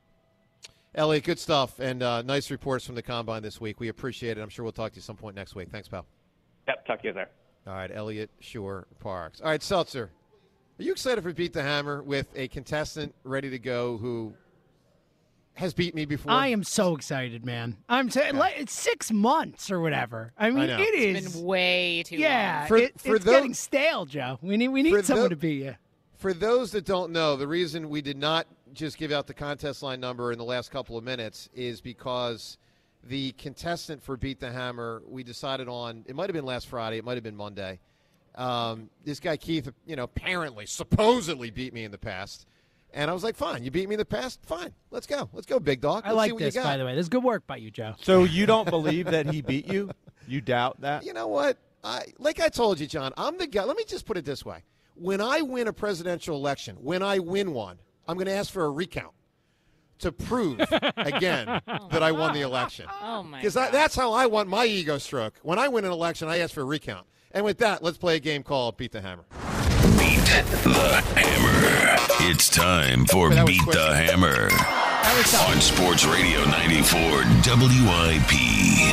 [0.94, 3.78] Eliot, good stuff, and uh, nice reports from the combine this week.
[3.78, 4.40] We appreciate it.
[4.40, 5.68] I'm sure we'll talk to you some point next week.
[5.70, 6.04] Thanks, pal.
[6.66, 7.30] Yep, talk to you there.
[7.68, 9.40] All right, Elliot Shore Parks.
[9.42, 10.10] All right, Seltzer,
[10.78, 14.32] are you excited for Beat the Hammer with a contestant ready to go who
[15.52, 16.32] has beat me before?
[16.32, 17.76] I am so excited, man.
[17.88, 20.32] I'm saying like, it's six months or whatever.
[20.38, 20.78] I mean, know.
[20.80, 22.68] it It's is been way too yeah, long.
[22.68, 24.38] For- it- for it's tho- getting stale, Joe.
[24.40, 25.74] We need we need someone tho- to beat you.
[26.16, 29.82] For those that don't know, the reason we did not just give out the contest
[29.82, 32.56] line number in the last couple of minutes is because
[33.04, 36.98] the contestant for Beat the Hammer, we decided on, it might have been last Friday,
[36.98, 37.80] it might have been Monday.
[38.34, 42.46] Um, this guy, Keith, you know, apparently, supposedly beat me in the past.
[42.94, 44.40] And I was like, fine, you beat me in the past?
[44.46, 45.28] Fine, let's go.
[45.32, 46.04] Let's go, big dog.
[46.04, 46.66] I Let's see like what this, you got.
[46.66, 46.94] by the way.
[46.94, 47.94] This is good work by you, Joe.
[48.00, 49.90] So you don't believe that he beat you?
[50.26, 51.04] You doubt that?
[51.04, 51.58] You know what?
[51.84, 53.12] I like I told you, John.
[53.16, 53.64] I'm the guy.
[53.64, 57.18] Let me just put it this way: when I win a presidential election, when I
[57.20, 59.12] win one, I'm going to ask for a recount
[59.98, 60.60] to prove
[60.96, 62.86] again that I won the election.
[63.02, 63.38] Oh my!
[63.38, 65.34] Because that's how I want my ego stroke.
[65.42, 67.06] When I win an election, I ask for a recount.
[67.32, 69.24] And with that, let's play a game called Beat the Hammer.
[69.98, 70.24] Beat
[70.64, 72.30] the Hammer.
[72.30, 74.48] It's time for That Beat the Hammer
[75.18, 78.32] on Sports Radio 94 WIP.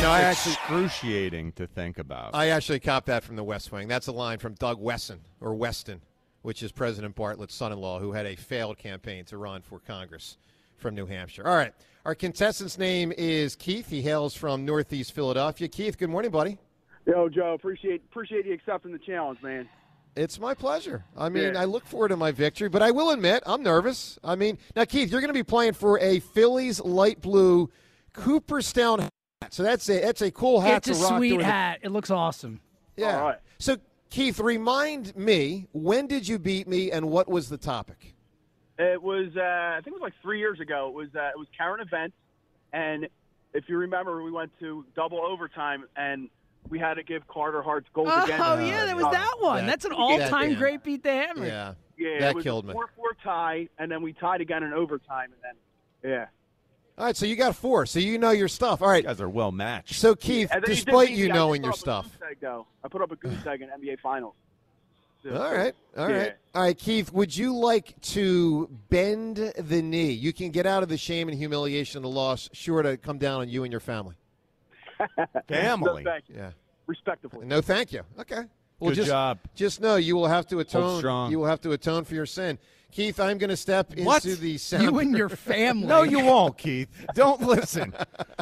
[0.01, 2.33] No, I actually, excruciating to think about.
[2.33, 3.87] I actually copped that from the West Wing.
[3.87, 6.01] That's a line from Doug Wesson or Weston,
[6.41, 10.37] which is President Bartlet's son-in-law, who had a failed campaign to run for Congress
[10.77, 11.47] from New Hampshire.
[11.47, 11.73] All right,
[12.05, 13.89] our contestant's name is Keith.
[13.89, 15.67] He hails from Northeast Philadelphia.
[15.67, 16.57] Keith, good morning, buddy.
[17.05, 19.69] Yo, Joe, appreciate appreciate you accepting the challenge, man.
[20.15, 21.03] It's my pleasure.
[21.17, 21.61] I mean, Yeah.
[21.61, 24.17] I look forward to my victory, but I will admit I'm nervous.
[24.23, 27.69] I mean, now Keith, you're going to be playing for a Phillies light blue
[28.13, 29.11] Cooperstown hat,
[29.53, 31.79] so that's a that's a cool hat It's a rock sweet during the- hat.
[31.83, 32.61] It looks awesome.
[32.97, 33.35] Yeah.
[33.59, 33.77] So
[34.09, 38.14] Keith, remind me when did you beat me and what was the topic?
[38.77, 40.87] It was uh, I think it was like three years ago.
[40.89, 42.15] It was uh, it was current events,
[42.73, 43.07] and
[43.53, 46.29] if you remember, we went to double overtime and
[46.69, 48.39] we had to give Carter Hart's gold Oh again.
[48.41, 49.65] Oh yeah, that was that one.
[49.65, 51.45] That's an all-time that- great beat the hammer.
[51.45, 51.73] Yeah.
[51.97, 52.73] Yeah, That it was killed a me.
[52.73, 55.41] Four-four tie, and then we tied again in overtime, and
[56.03, 56.25] then yeah.
[56.97, 58.81] All right, so you got four, so you know your stuff.
[58.81, 59.95] All right, you guys are well matched.
[59.95, 62.19] So Keith, And then he did despite beat you knowing your put up a stuff,
[62.29, 62.67] egg, though.
[62.83, 64.35] I put up a goose egg in NBA Finals.
[65.25, 65.73] So- All right.
[65.97, 66.15] All right.
[66.27, 66.31] Yeah.
[66.53, 70.11] All right, Keith, would you like to bend the knee?
[70.11, 73.17] You can get out of the shame and humiliation of the loss, sure to come
[73.17, 74.15] down on you and your family.
[75.49, 76.35] No, thank you.
[76.37, 76.51] Yeah.
[76.87, 77.45] Respectfully.
[77.45, 78.03] No, thank you.
[78.19, 78.43] Okay.
[78.79, 79.39] Well, Good just, job.
[79.55, 80.99] Just know you will have to atone.
[80.99, 81.31] strong.
[81.31, 82.57] You will have to atone for your sin.
[82.91, 84.23] Keith, I'm going to step What?
[84.23, 84.83] into the sound.
[84.83, 85.87] You and your family.
[85.87, 86.87] No, you won't, Keith.
[87.13, 87.93] Don't listen.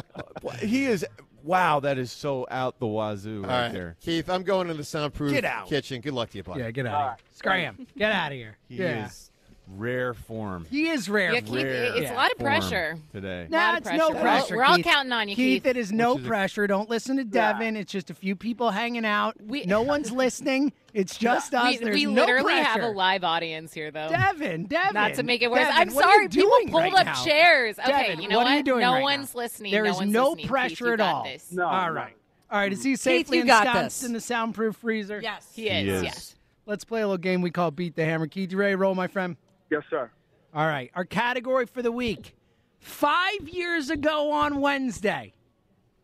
[0.60, 1.04] he is.
[1.44, 3.96] Wow, that is so out the wazoo All right, right, there.
[4.00, 5.68] Keith, I'm going to the soundproof Get out.
[5.68, 6.00] kitchen.
[6.00, 6.60] Good luck to you, buddy.
[6.60, 7.26] Yeah, get out of here.
[7.34, 7.86] Scram.
[7.98, 8.56] Get out of here.
[8.66, 9.06] He yeah.
[9.06, 9.30] is
[9.66, 10.66] rare form.
[10.70, 11.32] He is rare.
[11.32, 12.98] Yeah, Keith, Rare it's a lot of pressure.
[13.12, 13.46] today.
[13.50, 14.20] No, Lot of it's no pressure.
[14.22, 14.56] pressure.
[14.56, 14.84] We're all Keith.
[14.84, 15.66] counting on you, Keith.
[15.66, 16.66] it is no Which is a- pressure.
[16.66, 17.76] Don't listen to Devin.
[17.76, 19.36] It's just a few people hanging out.
[19.40, 19.64] We...
[19.64, 20.72] no one's listening.
[20.92, 21.72] It's just us.
[21.72, 24.08] We, There's we no literally have a live audience here, though.
[24.08, 24.94] Devin, Devin.
[24.94, 25.60] Not to make it worse.
[25.60, 26.28] Devin, I'm sorry.
[26.28, 27.24] People doing pulled right up now?
[27.24, 27.78] chairs.
[27.78, 28.52] Okay, Devin, you know what what?
[28.52, 29.40] are you doing no right one's now?
[29.40, 29.72] listening.
[29.72, 30.36] There no is no listening.
[30.42, 31.24] Keith, pressure at all.
[31.24, 31.50] This.
[31.50, 31.92] No, all no.
[31.94, 32.16] right.
[32.50, 32.72] All right.
[32.72, 35.20] Is he safely you ensconced in the soundproof freezer?
[35.20, 35.48] Yes.
[35.54, 35.82] He is.
[35.84, 36.02] He is.
[36.04, 36.34] Yes.
[36.66, 38.26] Let's play a little game we call Beat the Hammer.
[38.26, 39.36] Keith, you ready to roll, my friend?
[39.74, 40.08] Yes, sir.
[40.54, 40.88] All right.
[40.94, 42.36] Our category for the week.
[42.78, 45.32] Five years ago on Wednesday,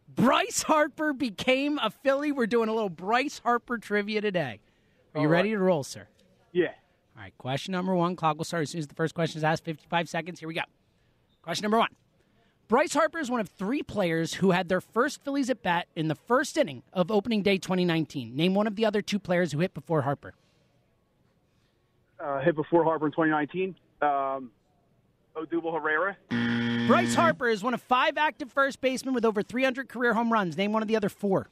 [0.09, 2.33] Bryce Harper became a Philly.
[2.33, 4.59] We're doing a little Bryce Harper trivia today.
[5.15, 5.37] Are you right.
[5.37, 6.09] ready to roll, sir?
[6.51, 6.73] Yeah.
[7.17, 7.33] All right.
[7.39, 8.17] Question number one.
[8.17, 9.65] Clock will start as soon as the first question is asked.
[9.65, 10.41] 55 seconds.
[10.41, 10.63] Here we go.
[11.43, 11.95] Question number one.
[12.67, 16.09] Bryce Harper is one of three players who had their first Phillies at bat in
[16.09, 18.35] the first inning of opening day 2019.
[18.35, 20.35] Name one of the other two players who hit before Harper.
[22.23, 23.75] Uh, hit before Harper in 2019.
[24.03, 24.51] Um,
[25.37, 26.17] Odubel Herrera.
[26.87, 30.57] Bryce Harper is one of five active first basemen with over 300 career home runs.
[30.57, 31.49] Name one of the other four.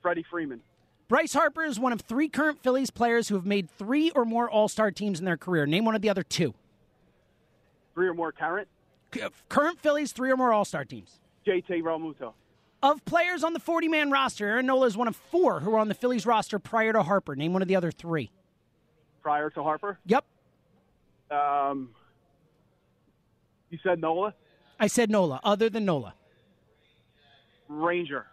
[0.00, 0.60] Freddie Freeman.
[1.08, 4.48] Bryce Harper is one of three current Phillies players who have made three or more
[4.48, 5.66] All Star teams in their career.
[5.66, 6.54] Name one of the other two.
[7.94, 8.68] Three or more current.
[9.48, 11.18] Current Phillies, three or more All Star teams.
[11.46, 12.32] JT Realmuto.
[12.82, 15.78] Of players on the 40 man roster, Aaron Nola is one of four who were
[15.78, 17.34] on the Phillies roster prior to Harper.
[17.34, 18.30] Name one of the other three.
[19.22, 19.98] Prior to Harper.
[20.06, 20.24] Yep.
[21.30, 21.90] Um,
[23.70, 24.34] you said Nola.
[24.78, 26.14] I said Nola, other than Nola.
[27.68, 28.26] Ranger.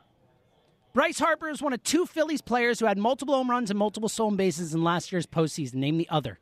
[0.93, 4.09] Bryce Harper is one of two Phillies players who had multiple home runs and multiple
[4.09, 5.75] stolen bases in last year's postseason.
[5.75, 6.39] Name the other.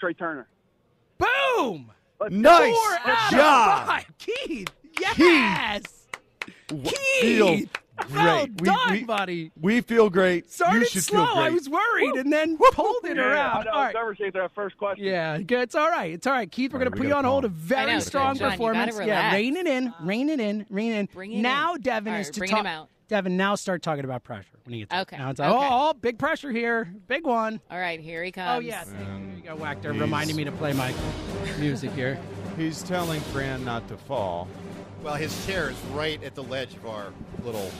[0.00, 0.48] Trea Turner.
[1.18, 1.92] Boom!
[2.30, 4.02] Nice Four out of job.
[4.18, 4.68] Keith,
[4.98, 5.82] yes!
[7.20, 7.70] Feel Keith!
[8.06, 8.14] Great.
[8.14, 9.52] Well We- done, we- buddy.
[9.60, 10.50] We feel great.
[10.50, 11.24] Started you should slow.
[11.26, 11.44] feel great.
[11.46, 13.56] I was worried and then pulled it Yeah, around.
[13.58, 13.94] I know, All right.
[13.94, 15.04] never that first question.
[15.04, 15.60] Yeah, good.
[15.62, 16.12] It's all right.
[16.12, 16.50] It's all right.
[16.50, 17.44] Keith, we're All going to we put you on gotta hold.
[17.44, 18.94] A very know, strong John, performance.
[18.96, 19.34] Yeah, relax.
[19.34, 19.88] rein it in.
[19.88, 20.66] Uh, rein it in.
[20.70, 21.08] Rein it in.
[21.12, 21.80] Bring it now, in.
[21.82, 22.64] Devin All is right, to bringing talk.
[22.64, 22.88] him out.
[23.08, 25.68] Devin, now start talking about pressure when he gets Okay, Now it's like, okay.
[25.70, 26.92] oh, big pressure here.
[27.06, 27.58] Big one.
[27.70, 28.56] All right, here he oh, comes.
[28.56, 28.86] Oh, yes.
[28.90, 30.92] There you go, Wachter, He's- reminding me to play my
[31.58, 32.18] music here.
[32.58, 34.46] He's telling Fran not to fall.
[35.02, 37.12] Well, his chair is right at the ledge of our
[37.44, 37.70] little.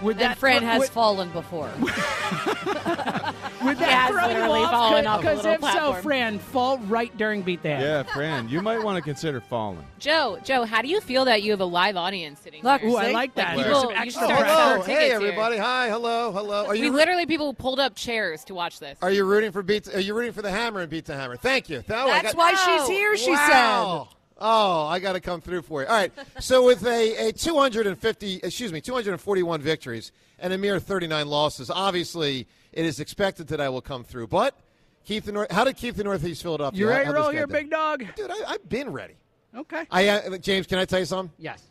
[0.00, 1.70] Would And Fran has fallen before.
[1.80, 4.70] Would that has throw you literally off?
[4.72, 6.02] fallen off a Because little if so, platform.
[6.02, 7.68] Fran, fall right during beat the.
[7.68, 9.84] Yeah, Fran, you might want to consider falling.
[10.00, 12.90] Joe, Joe, how do you feel that you have a live audience sitting Look, here?
[12.90, 13.56] ooh, I like that.
[13.56, 14.54] Like, There's people, some you extra should start pressure.
[14.54, 15.14] Hello, hey tickets here.
[15.16, 15.56] everybody!
[15.58, 16.66] Hi, hello, hello.
[16.66, 18.98] Are you We you literally people pulled up chairs to watch this.
[19.02, 19.86] are you rooting for beat?
[19.94, 21.36] Are you rooting for the Hammer and beat the Hammer?
[21.36, 21.84] Thank you.
[21.88, 24.08] Oh, I That's got- why she's oh, here, she Wow.
[24.44, 25.86] Oh, I got to come through for you.
[25.86, 26.12] All right.
[26.40, 32.48] So with a, a 250, excuse me, 241 victories and a mere 39 losses, obviously
[32.72, 34.26] it is expected that I will come through.
[34.26, 34.58] But
[35.04, 36.80] Keith the North, how did Keith the Northeast Philadelphia?
[36.80, 38.04] You ready to roll here, big dog?
[38.16, 39.14] Dude, I, I've been ready.
[39.54, 39.86] Okay.
[39.90, 41.32] I uh, James, can I tell you something?
[41.38, 41.62] Yes.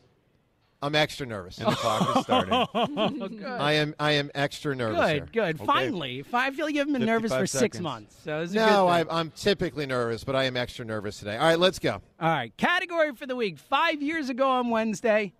[0.84, 1.60] I'm extra nervous.
[1.60, 2.54] And the clock is starting.
[2.74, 3.44] Oh, good.
[3.46, 5.00] I am I am extra nervous.
[5.00, 5.28] Good, here.
[5.32, 5.56] good.
[5.58, 5.66] Okay.
[5.66, 6.26] Finally.
[6.34, 8.16] I feel like you haven't been nervous 55 for six months.
[8.24, 11.38] So it's No, I, I'm typically nervous, but I am extra nervous today.
[11.38, 12.02] All right, let's go.
[12.20, 12.56] All right.
[12.58, 13.60] Category for the week.
[13.60, 15.34] Five years ago on Wednesday,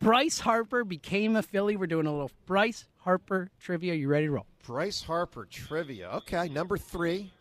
[0.00, 1.76] Bryce Harper became a Philly.
[1.76, 3.94] We're doing a little Bryce Harper trivia.
[3.94, 4.46] You ready to roll?
[4.66, 6.08] Bryce Harper trivia.
[6.10, 7.32] Okay, number three.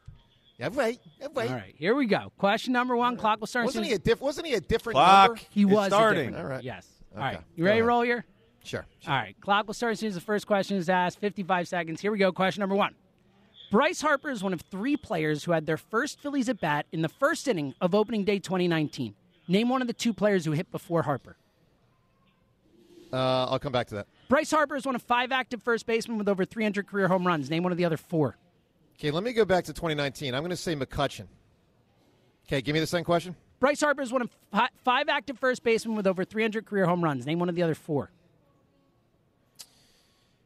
[0.58, 1.50] Yeah, wait, yeah, wait.
[1.50, 1.76] All right.
[1.78, 2.32] Here we go.
[2.40, 3.16] Question number one.
[3.16, 3.66] Clock will start.
[3.68, 5.28] Wasn't soon he a diff- Wasn't he a different Clock.
[5.30, 5.42] number?
[5.52, 6.26] He It's was a starting.
[6.32, 6.64] different- All right.
[6.64, 6.88] Yes.
[7.18, 7.36] All Okay.
[7.38, 7.44] right.
[7.56, 8.26] You ready to roll here?
[8.64, 8.86] Sure.
[9.08, 9.36] All right.
[9.42, 11.20] Clock will start as soon as the first question is asked.
[11.20, 12.02] 55 seconds.
[12.02, 12.32] Here we go.
[12.32, 12.96] Question number one.
[13.72, 17.02] Bryce Harper is one of three players who had their first Phillies at bat in
[17.02, 19.14] the first inning of opening day 2019.
[19.50, 21.36] Name one of the two players who hit before Harper.
[23.12, 24.08] Uh, I'll come back to that.
[24.30, 27.50] Bryce Harper is one of five active first basemen with over 300 career home runs.
[27.50, 28.36] Name one of the other four.
[29.00, 30.34] Okay, let me go back to 2019.
[30.34, 31.28] I'm going to say McCutchen.
[32.48, 33.36] Okay, give me the second question.
[33.60, 37.04] Bryce Harper is one of fi- five active first basemen with over 300 career home
[37.04, 37.26] runs.
[37.26, 38.12] Name one of the other four.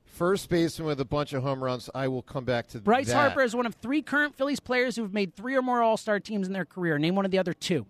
[0.05, 1.89] First baseman with a bunch of home runs.
[1.95, 3.15] I will come back to Bryce that.
[3.15, 5.97] Harper is one of three current Phillies players who have made three or more All
[5.97, 6.99] Star teams in their career.
[6.99, 7.85] Name one of the other two.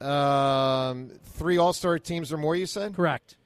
[0.00, 2.54] Um, three All Star teams or more.
[2.54, 3.36] You said correct.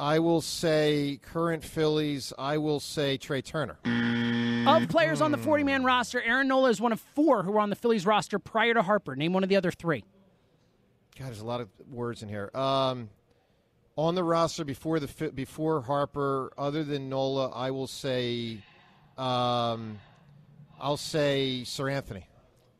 [0.00, 2.32] I will say current Phillies.
[2.38, 3.76] I will say Trea Turner.
[4.66, 7.60] Of players on the 40 man roster, Aaron Nola is one of four who were
[7.60, 9.14] on the Phillies roster prior to Harper.
[9.14, 10.04] Name one of the other three.
[11.18, 12.50] God, there's a lot of words in here.
[12.54, 13.10] Um,
[13.94, 18.62] on the roster before the before Harper, other than Nola, I will say,
[19.18, 19.98] um,
[20.80, 22.24] I'll say Seranthony.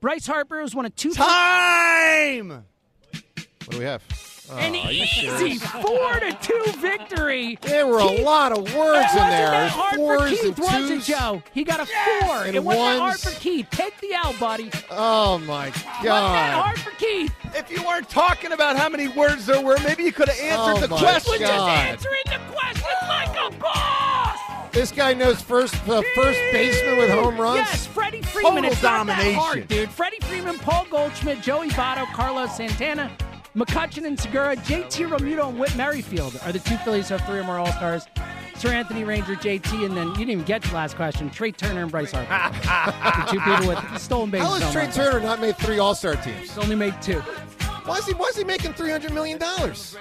[0.01, 1.12] Bryce Harper was one of two.
[1.12, 2.49] Time.
[2.51, 4.30] What do we have?
[4.53, 5.62] Oh, An easy serious?
[5.64, 7.57] four to two victory.
[7.61, 9.51] There were a lot of words it in wasn't there.
[9.51, 11.07] That hard Fours for Keith, and was it, twos.
[11.07, 11.42] Joe?
[11.53, 12.36] He got a four.
[12.44, 13.66] And it wasn't that hard for Keith.
[13.70, 14.70] Take the L, buddy.
[14.90, 15.74] Oh my God!
[15.76, 17.32] Wasn't that hard for Keith?
[17.55, 20.78] If you weren't talking about how many words there were, maybe you could have answered
[20.78, 21.32] Oh the my question.
[21.32, 24.38] We're just answering the question like a boss.
[24.72, 27.57] This guy knows first uh, first baseman with home runs.
[27.59, 28.55] Yes, Freddie Freeman.
[28.62, 29.90] Total it's not that hard, dude.
[29.90, 33.11] Freddie Freeman, Paul Goldschmidt, Joey Votto, Carlos Santana,
[33.57, 37.38] McCutchen and Segura, JT Realmuto, and Whit Merrifield are the two Phillies who have three
[37.38, 38.07] or more All Stars.
[38.55, 41.30] Seranthony Ranger, JT, and then you didn't even get to the last question.
[41.30, 42.28] Trea Turner and Bryce Harper.
[43.26, 44.46] the two people with stolen bases.
[44.46, 44.94] How has Trea runs.
[44.94, 46.40] Turner not made three All Star teams?
[46.40, 47.20] He's only made two.
[47.86, 49.96] Why is he Why is he making three hundred million dollars?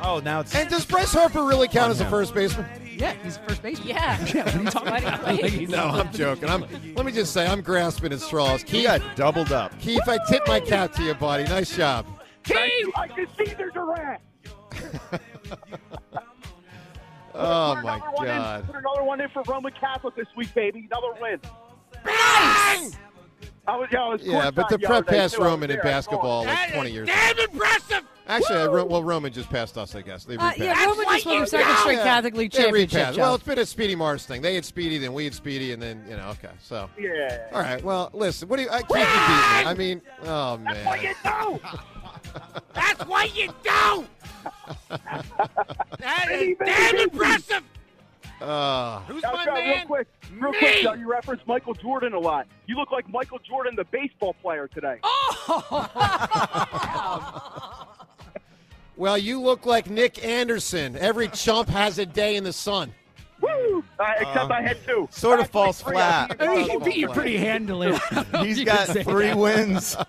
[0.00, 2.64] Oh, now it's And does Bryce Harper really count as a oh, first baseman?
[2.96, 3.88] Yeah, he's a first baseman.
[3.88, 4.24] Yeah.
[4.34, 5.22] yeah, what are you talking about?
[5.24, 6.48] Like, he's- No, I'm joking.
[6.48, 6.64] I'm.
[6.94, 8.62] Let me just say, I'm grasping at straws.
[8.62, 9.76] he Keith, got doubled up.
[9.80, 11.44] Keith, I tip my cap to you, buddy.
[11.44, 12.06] Nice job.
[12.48, 12.88] Keith!
[12.96, 14.20] I can see there's a rat.
[17.34, 18.66] Oh Put my another one in- God.
[18.66, 20.88] Put another one in for Roman Catholic this week, baby.
[20.90, 21.40] Another win.
[22.04, 22.96] Nice.
[23.66, 25.42] I was, yeah, I was Yeah, but the the prep other day, past too.
[25.42, 25.84] Roman in there.
[25.84, 27.06] I basketball like 20 years.
[27.08, 27.14] ago.
[27.14, 28.02] Damn impressive!
[28.26, 30.24] Actually, I, well, Roman just passed us, I guess.
[30.24, 30.58] They Uh, repassed.
[30.58, 31.76] yeah, Roman just won their second Yeah.
[31.80, 33.16] straight Catholic League They championship.
[33.18, 34.40] Well, it's been a Speedy Morris thing.
[34.42, 36.28] They had Speedy, then we had Speedy, and then you know.
[36.30, 37.46] Okay, so Yeah.
[37.52, 37.82] all right.
[37.84, 38.48] Well, listen.
[38.48, 38.70] What do you?
[38.70, 39.70] I can't you beat me.
[39.70, 41.60] I mean, oh That's what you man.
[42.34, 42.40] do.
[42.74, 44.06] That's what you do!
[44.88, 47.62] that And is even damn impressive!
[48.40, 49.76] Uh, Who's Now, my Joe, man?
[49.78, 50.06] Real quick,
[50.38, 50.58] real Me.
[50.58, 52.46] quick, Joe, you reference Michael Jordan a lot.
[52.66, 54.98] You look like Michael Jordan, the baseball player today.
[55.02, 55.88] Oh.
[58.96, 60.96] Well, you look like Nick Anderson.
[60.96, 62.92] Every chump has a day in the sun.
[63.40, 63.84] Woo!
[63.96, 65.06] Uh, except I had two.
[65.12, 65.92] Sort of Actually, falls three.
[65.92, 66.36] flat.
[66.40, 67.96] I mean, he beat you pretty handily.
[68.40, 69.38] He's You got three that.
[69.38, 69.96] wins.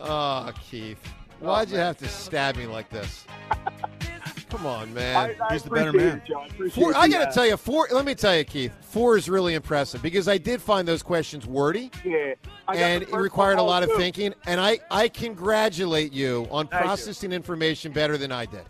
[0.00, 1.00] Oh, Keith.
[1.40, 3.24] Why'd you have to stab me like this?
[4.50, 5.36] Come on, man.
[5.40, 6.22] I, I He's the better man.
[6.26, 7.86] it, I Four, I got to uh, tell you, four.
[7.92, 8.72] Let me tell you, Keith.
[8.80, 12.32] Four is really impressive because I did find those questions wordy Yeah.
[12.74, 13.96] And it required a lot of too.
[13.98, 14.34] thinking.
[14.46, 16.86] And I, I congratulate you on Thank you.
[16.86, 18.64] processing information better than I did.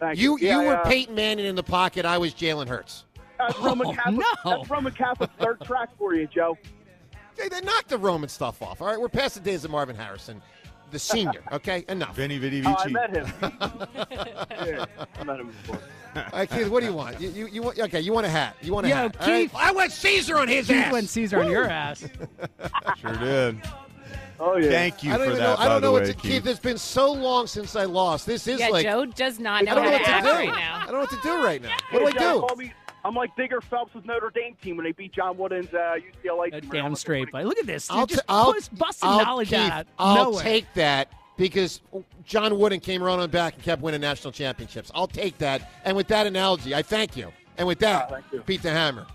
[0.00, 2.04] Thank You, Yeah, you were uh, Peyton Manning in the pocket.
[2.04, 3.04] I was Jalen Hurts.
[3.38, 4.26] That's Roman Oh, Catholic.
[4.44, 4.56] no.
[4.58, 6.58] That's Roman Catholic third track for you, Joe.
[7.38, 8.82] Hey, they knocked the Roman stuff off.
[8.82, 10.42] All right, we're past the days of Marvin Harrison,
[10.92, 11.42] the senior.
[11.50, 12.14] Okay, enough.
[12.14, 13.26] Vinny Vidi Oh, I met him.
[13.42, 14.84] yeah,
[15.18, 15.78] I met him before.
[16.14, 17.18] All right, Keith, what do you want?
[17.20, 17.78] You, you, you want?
[17.78, 18.54] Okay, you want a hat?
[18.60, 19.16] You want a Yo, hat?
[19.20, 19.40] all right?
[19.50, 19.52] Keith.
[19.56, 20.76] I went Caesar on his ass.
[20.76, 20.92] Keith ass.
[20.92, 22.04] went Caesar on your ass.
[23.00, 23.60] Sure did.
[24.38, 24.70] Oh yeah.
[24.70, 25.58] Thank you I don't for even that.
[25.58, 25.64] know.
[25.64, 26.46] I don't know what to, Keith.
[26.46, 28.26] It's been so long since I lost.
[28.26, 30.28] This is Yeah, like Joe does not I don't know what to do.
[30.30, 30.80] right now.
[30.82, 31.76] I don't know what to do right now.
[31.90, 32.70] What do Hey, I Joe, do?
[33.02, 35.72] Call me- I'm like Digger Phelps' with Notre Dame team when they beat John Wooden's
[35.74, 36.70] uh, UCLA team.
[36.70, 37.44] Damn straight, buddy.
[37.44, 37.90] Look at this.
[37.90, 39.86] I'll, just t- I'll, push- busting I'll, knowledge Keith, out.
[39.98, 40.42] I'll Nowhere.
[40.42, 41.80] take that because
[42.24, 44.90] John Wooden came around on back and kept winning national championships.
[44.94, 45.70] I'll take that.
[45.84, 47.32] And with that analogy, I thank you.
[47.58, 48.40] And with that, thank you.
[48.46, 49.06] beat the hammer.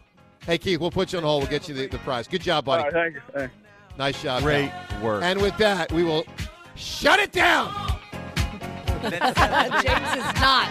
[0.46, 1.44] Hey, Keith, we'll put you on hold.
[1.44, 2.28] We'll get you the, the prize.
[2.28, 2.84] Good job, buddy.
[2.84, 3.22] All right, thank you.
[3.42, 3.50] Hey.
[3.98, 4.44] Nice job.
[4.44, 5.04] Great pal.
[5.04, 5.24] work.
[5.24, 6.26] And with that, we will
[6.76, 7.74] shut it down.
[9.02, 10.68] James is not.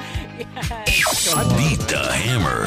[1.57, 2.64] Beat the Hammer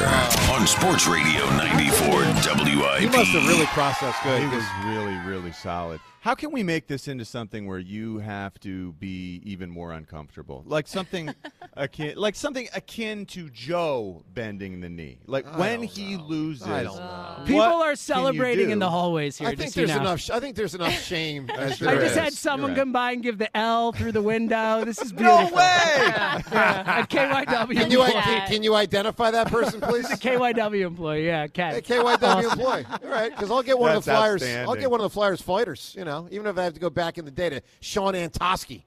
[0.60, 3.00] on Sports Radio 94 WIP.
[3.00, 4.42] He must have really processed good.
[4.42, 6.00] He was really, really solid.
[6.22, 10.62] How can we make this into something where you have to be even more uncomfortable,
[10.66, 11.34] like something
[11.78, 16.24] akin, like something akin to Joe bending the knee, like I when don't he know.
[16.24, 16.66] loses.
[16.66, 17.44] I don't uh, know.
[17.46, 19.48] People are celebrating in the hallways here.
[19.48, 20.02] I think just so you there's know.
[20.10, 20.30] enough.
[20.30, 21.48] I think there's enough shame.
[21.48, 22.14] as I just is.
[22.16, 22.82] had someone You're right.
[22.82, 24.84] come by and give the L through the window.
[24.84, 25.56] This is No beautiful.
[25.56, 25.64] way!
[25.64, 28.22] Yeah, a KYW Can you, employee.
[28.22, 30.06] can, can you identify that person, please?
[30.06, 31.24] He's a KYW employee.
[31.26, 31.72] Yeah, Ken.
[31.76, 32.84] Hey, KYW employee.
[32.90, 34.42] All right, because I'll get one of the Flyers.
[34.42, 35.94] I'll get one of the Flyers fighters.
[35.96, 38.82] You know, even if I have to go back in the day to Shawn Antoski.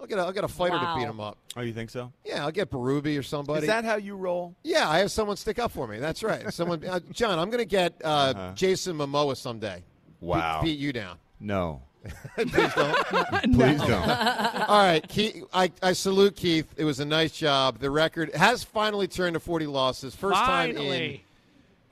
[0.00, 1.38] I'll get a, I'll get a fighter to beat him up.
[1.56, 2.12] Oh, you think so?
[2.24, 3.60] Yeah, I'll get Baruby or somebody.
[3.60, 4.56] Is that how you roll?
[4.64, 5.98] yeah, I have someone stick up for me.
[6.00, 6.52] That's right.
[6.52, 7.38] Someone, uh, John.
[7.38, 8.52] I'm going to get uh, Uh-huh.
[8.56, 9.76] Jason Momoa someday.
[10.20, 10.60] Beat- Wow.
[10.62, 11.18] beat, you down.
[11.38, 11.82] No.
[12.36, 13.52] Please don't.
[13.54, 13.92] Please don't.
[13.92, 16.66] All right, Keith, I, I salute Keith.
[16.76, 17.78] It was a nice job.
[17.78, 20.14] The record has finally turned to 40 losses.
[20.16, 21.20] First time in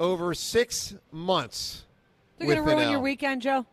[0.00, 1.84] over six months.
[2.38, 3.66] They're going to ruin an your weekend, Joe?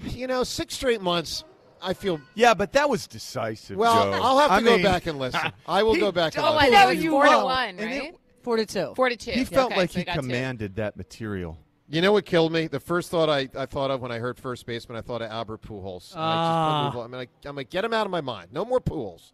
[0.00, 1.44] You know, six straight months.
[1.82, 2.20] I feel.
[2.34, 3.76] Yeah, but that was decisive.
[3.76, 4.20] Well, Joe.
[4.22, 5.52] I'll have to I go mean, back and listen.
[5.66, 6.72] I will he- go back and Oh, I listen.
[6.72, 7.44] know you you four to won't.
[7.44, 8.14] one, And it- right?
[8.42, 8.92] Four to two.
[8.96, 9.30] Four to two.
[9.32, 10.20] He felt Okay, like so he I got two.
[10.20, 11.58] commanded that material.
[11.88, 12.66] You know what killed me?
[12.66, 15.30] The first thought I, I thought of when I heard first baseman, I thought of
[15.30, 16.12] Albert Pujols.
[16.12, 16.90] And I Ah.
[16.90, 18.48] just, I'm gonna I'm gonna get him out of my mind.
[18.52, 19.32] No more Pujols.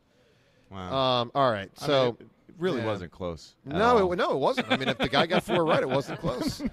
[0.71, 0.93] Wow.
[1.23, 2.87] Um, all right, I so mean, it really yeah.
[2.87, 3.55] wasn't close.
[3.67, 4.71] at no, it, no, it wasn't.
[4.71, 6.63] I mean, if the guy got four right, it wasn't close.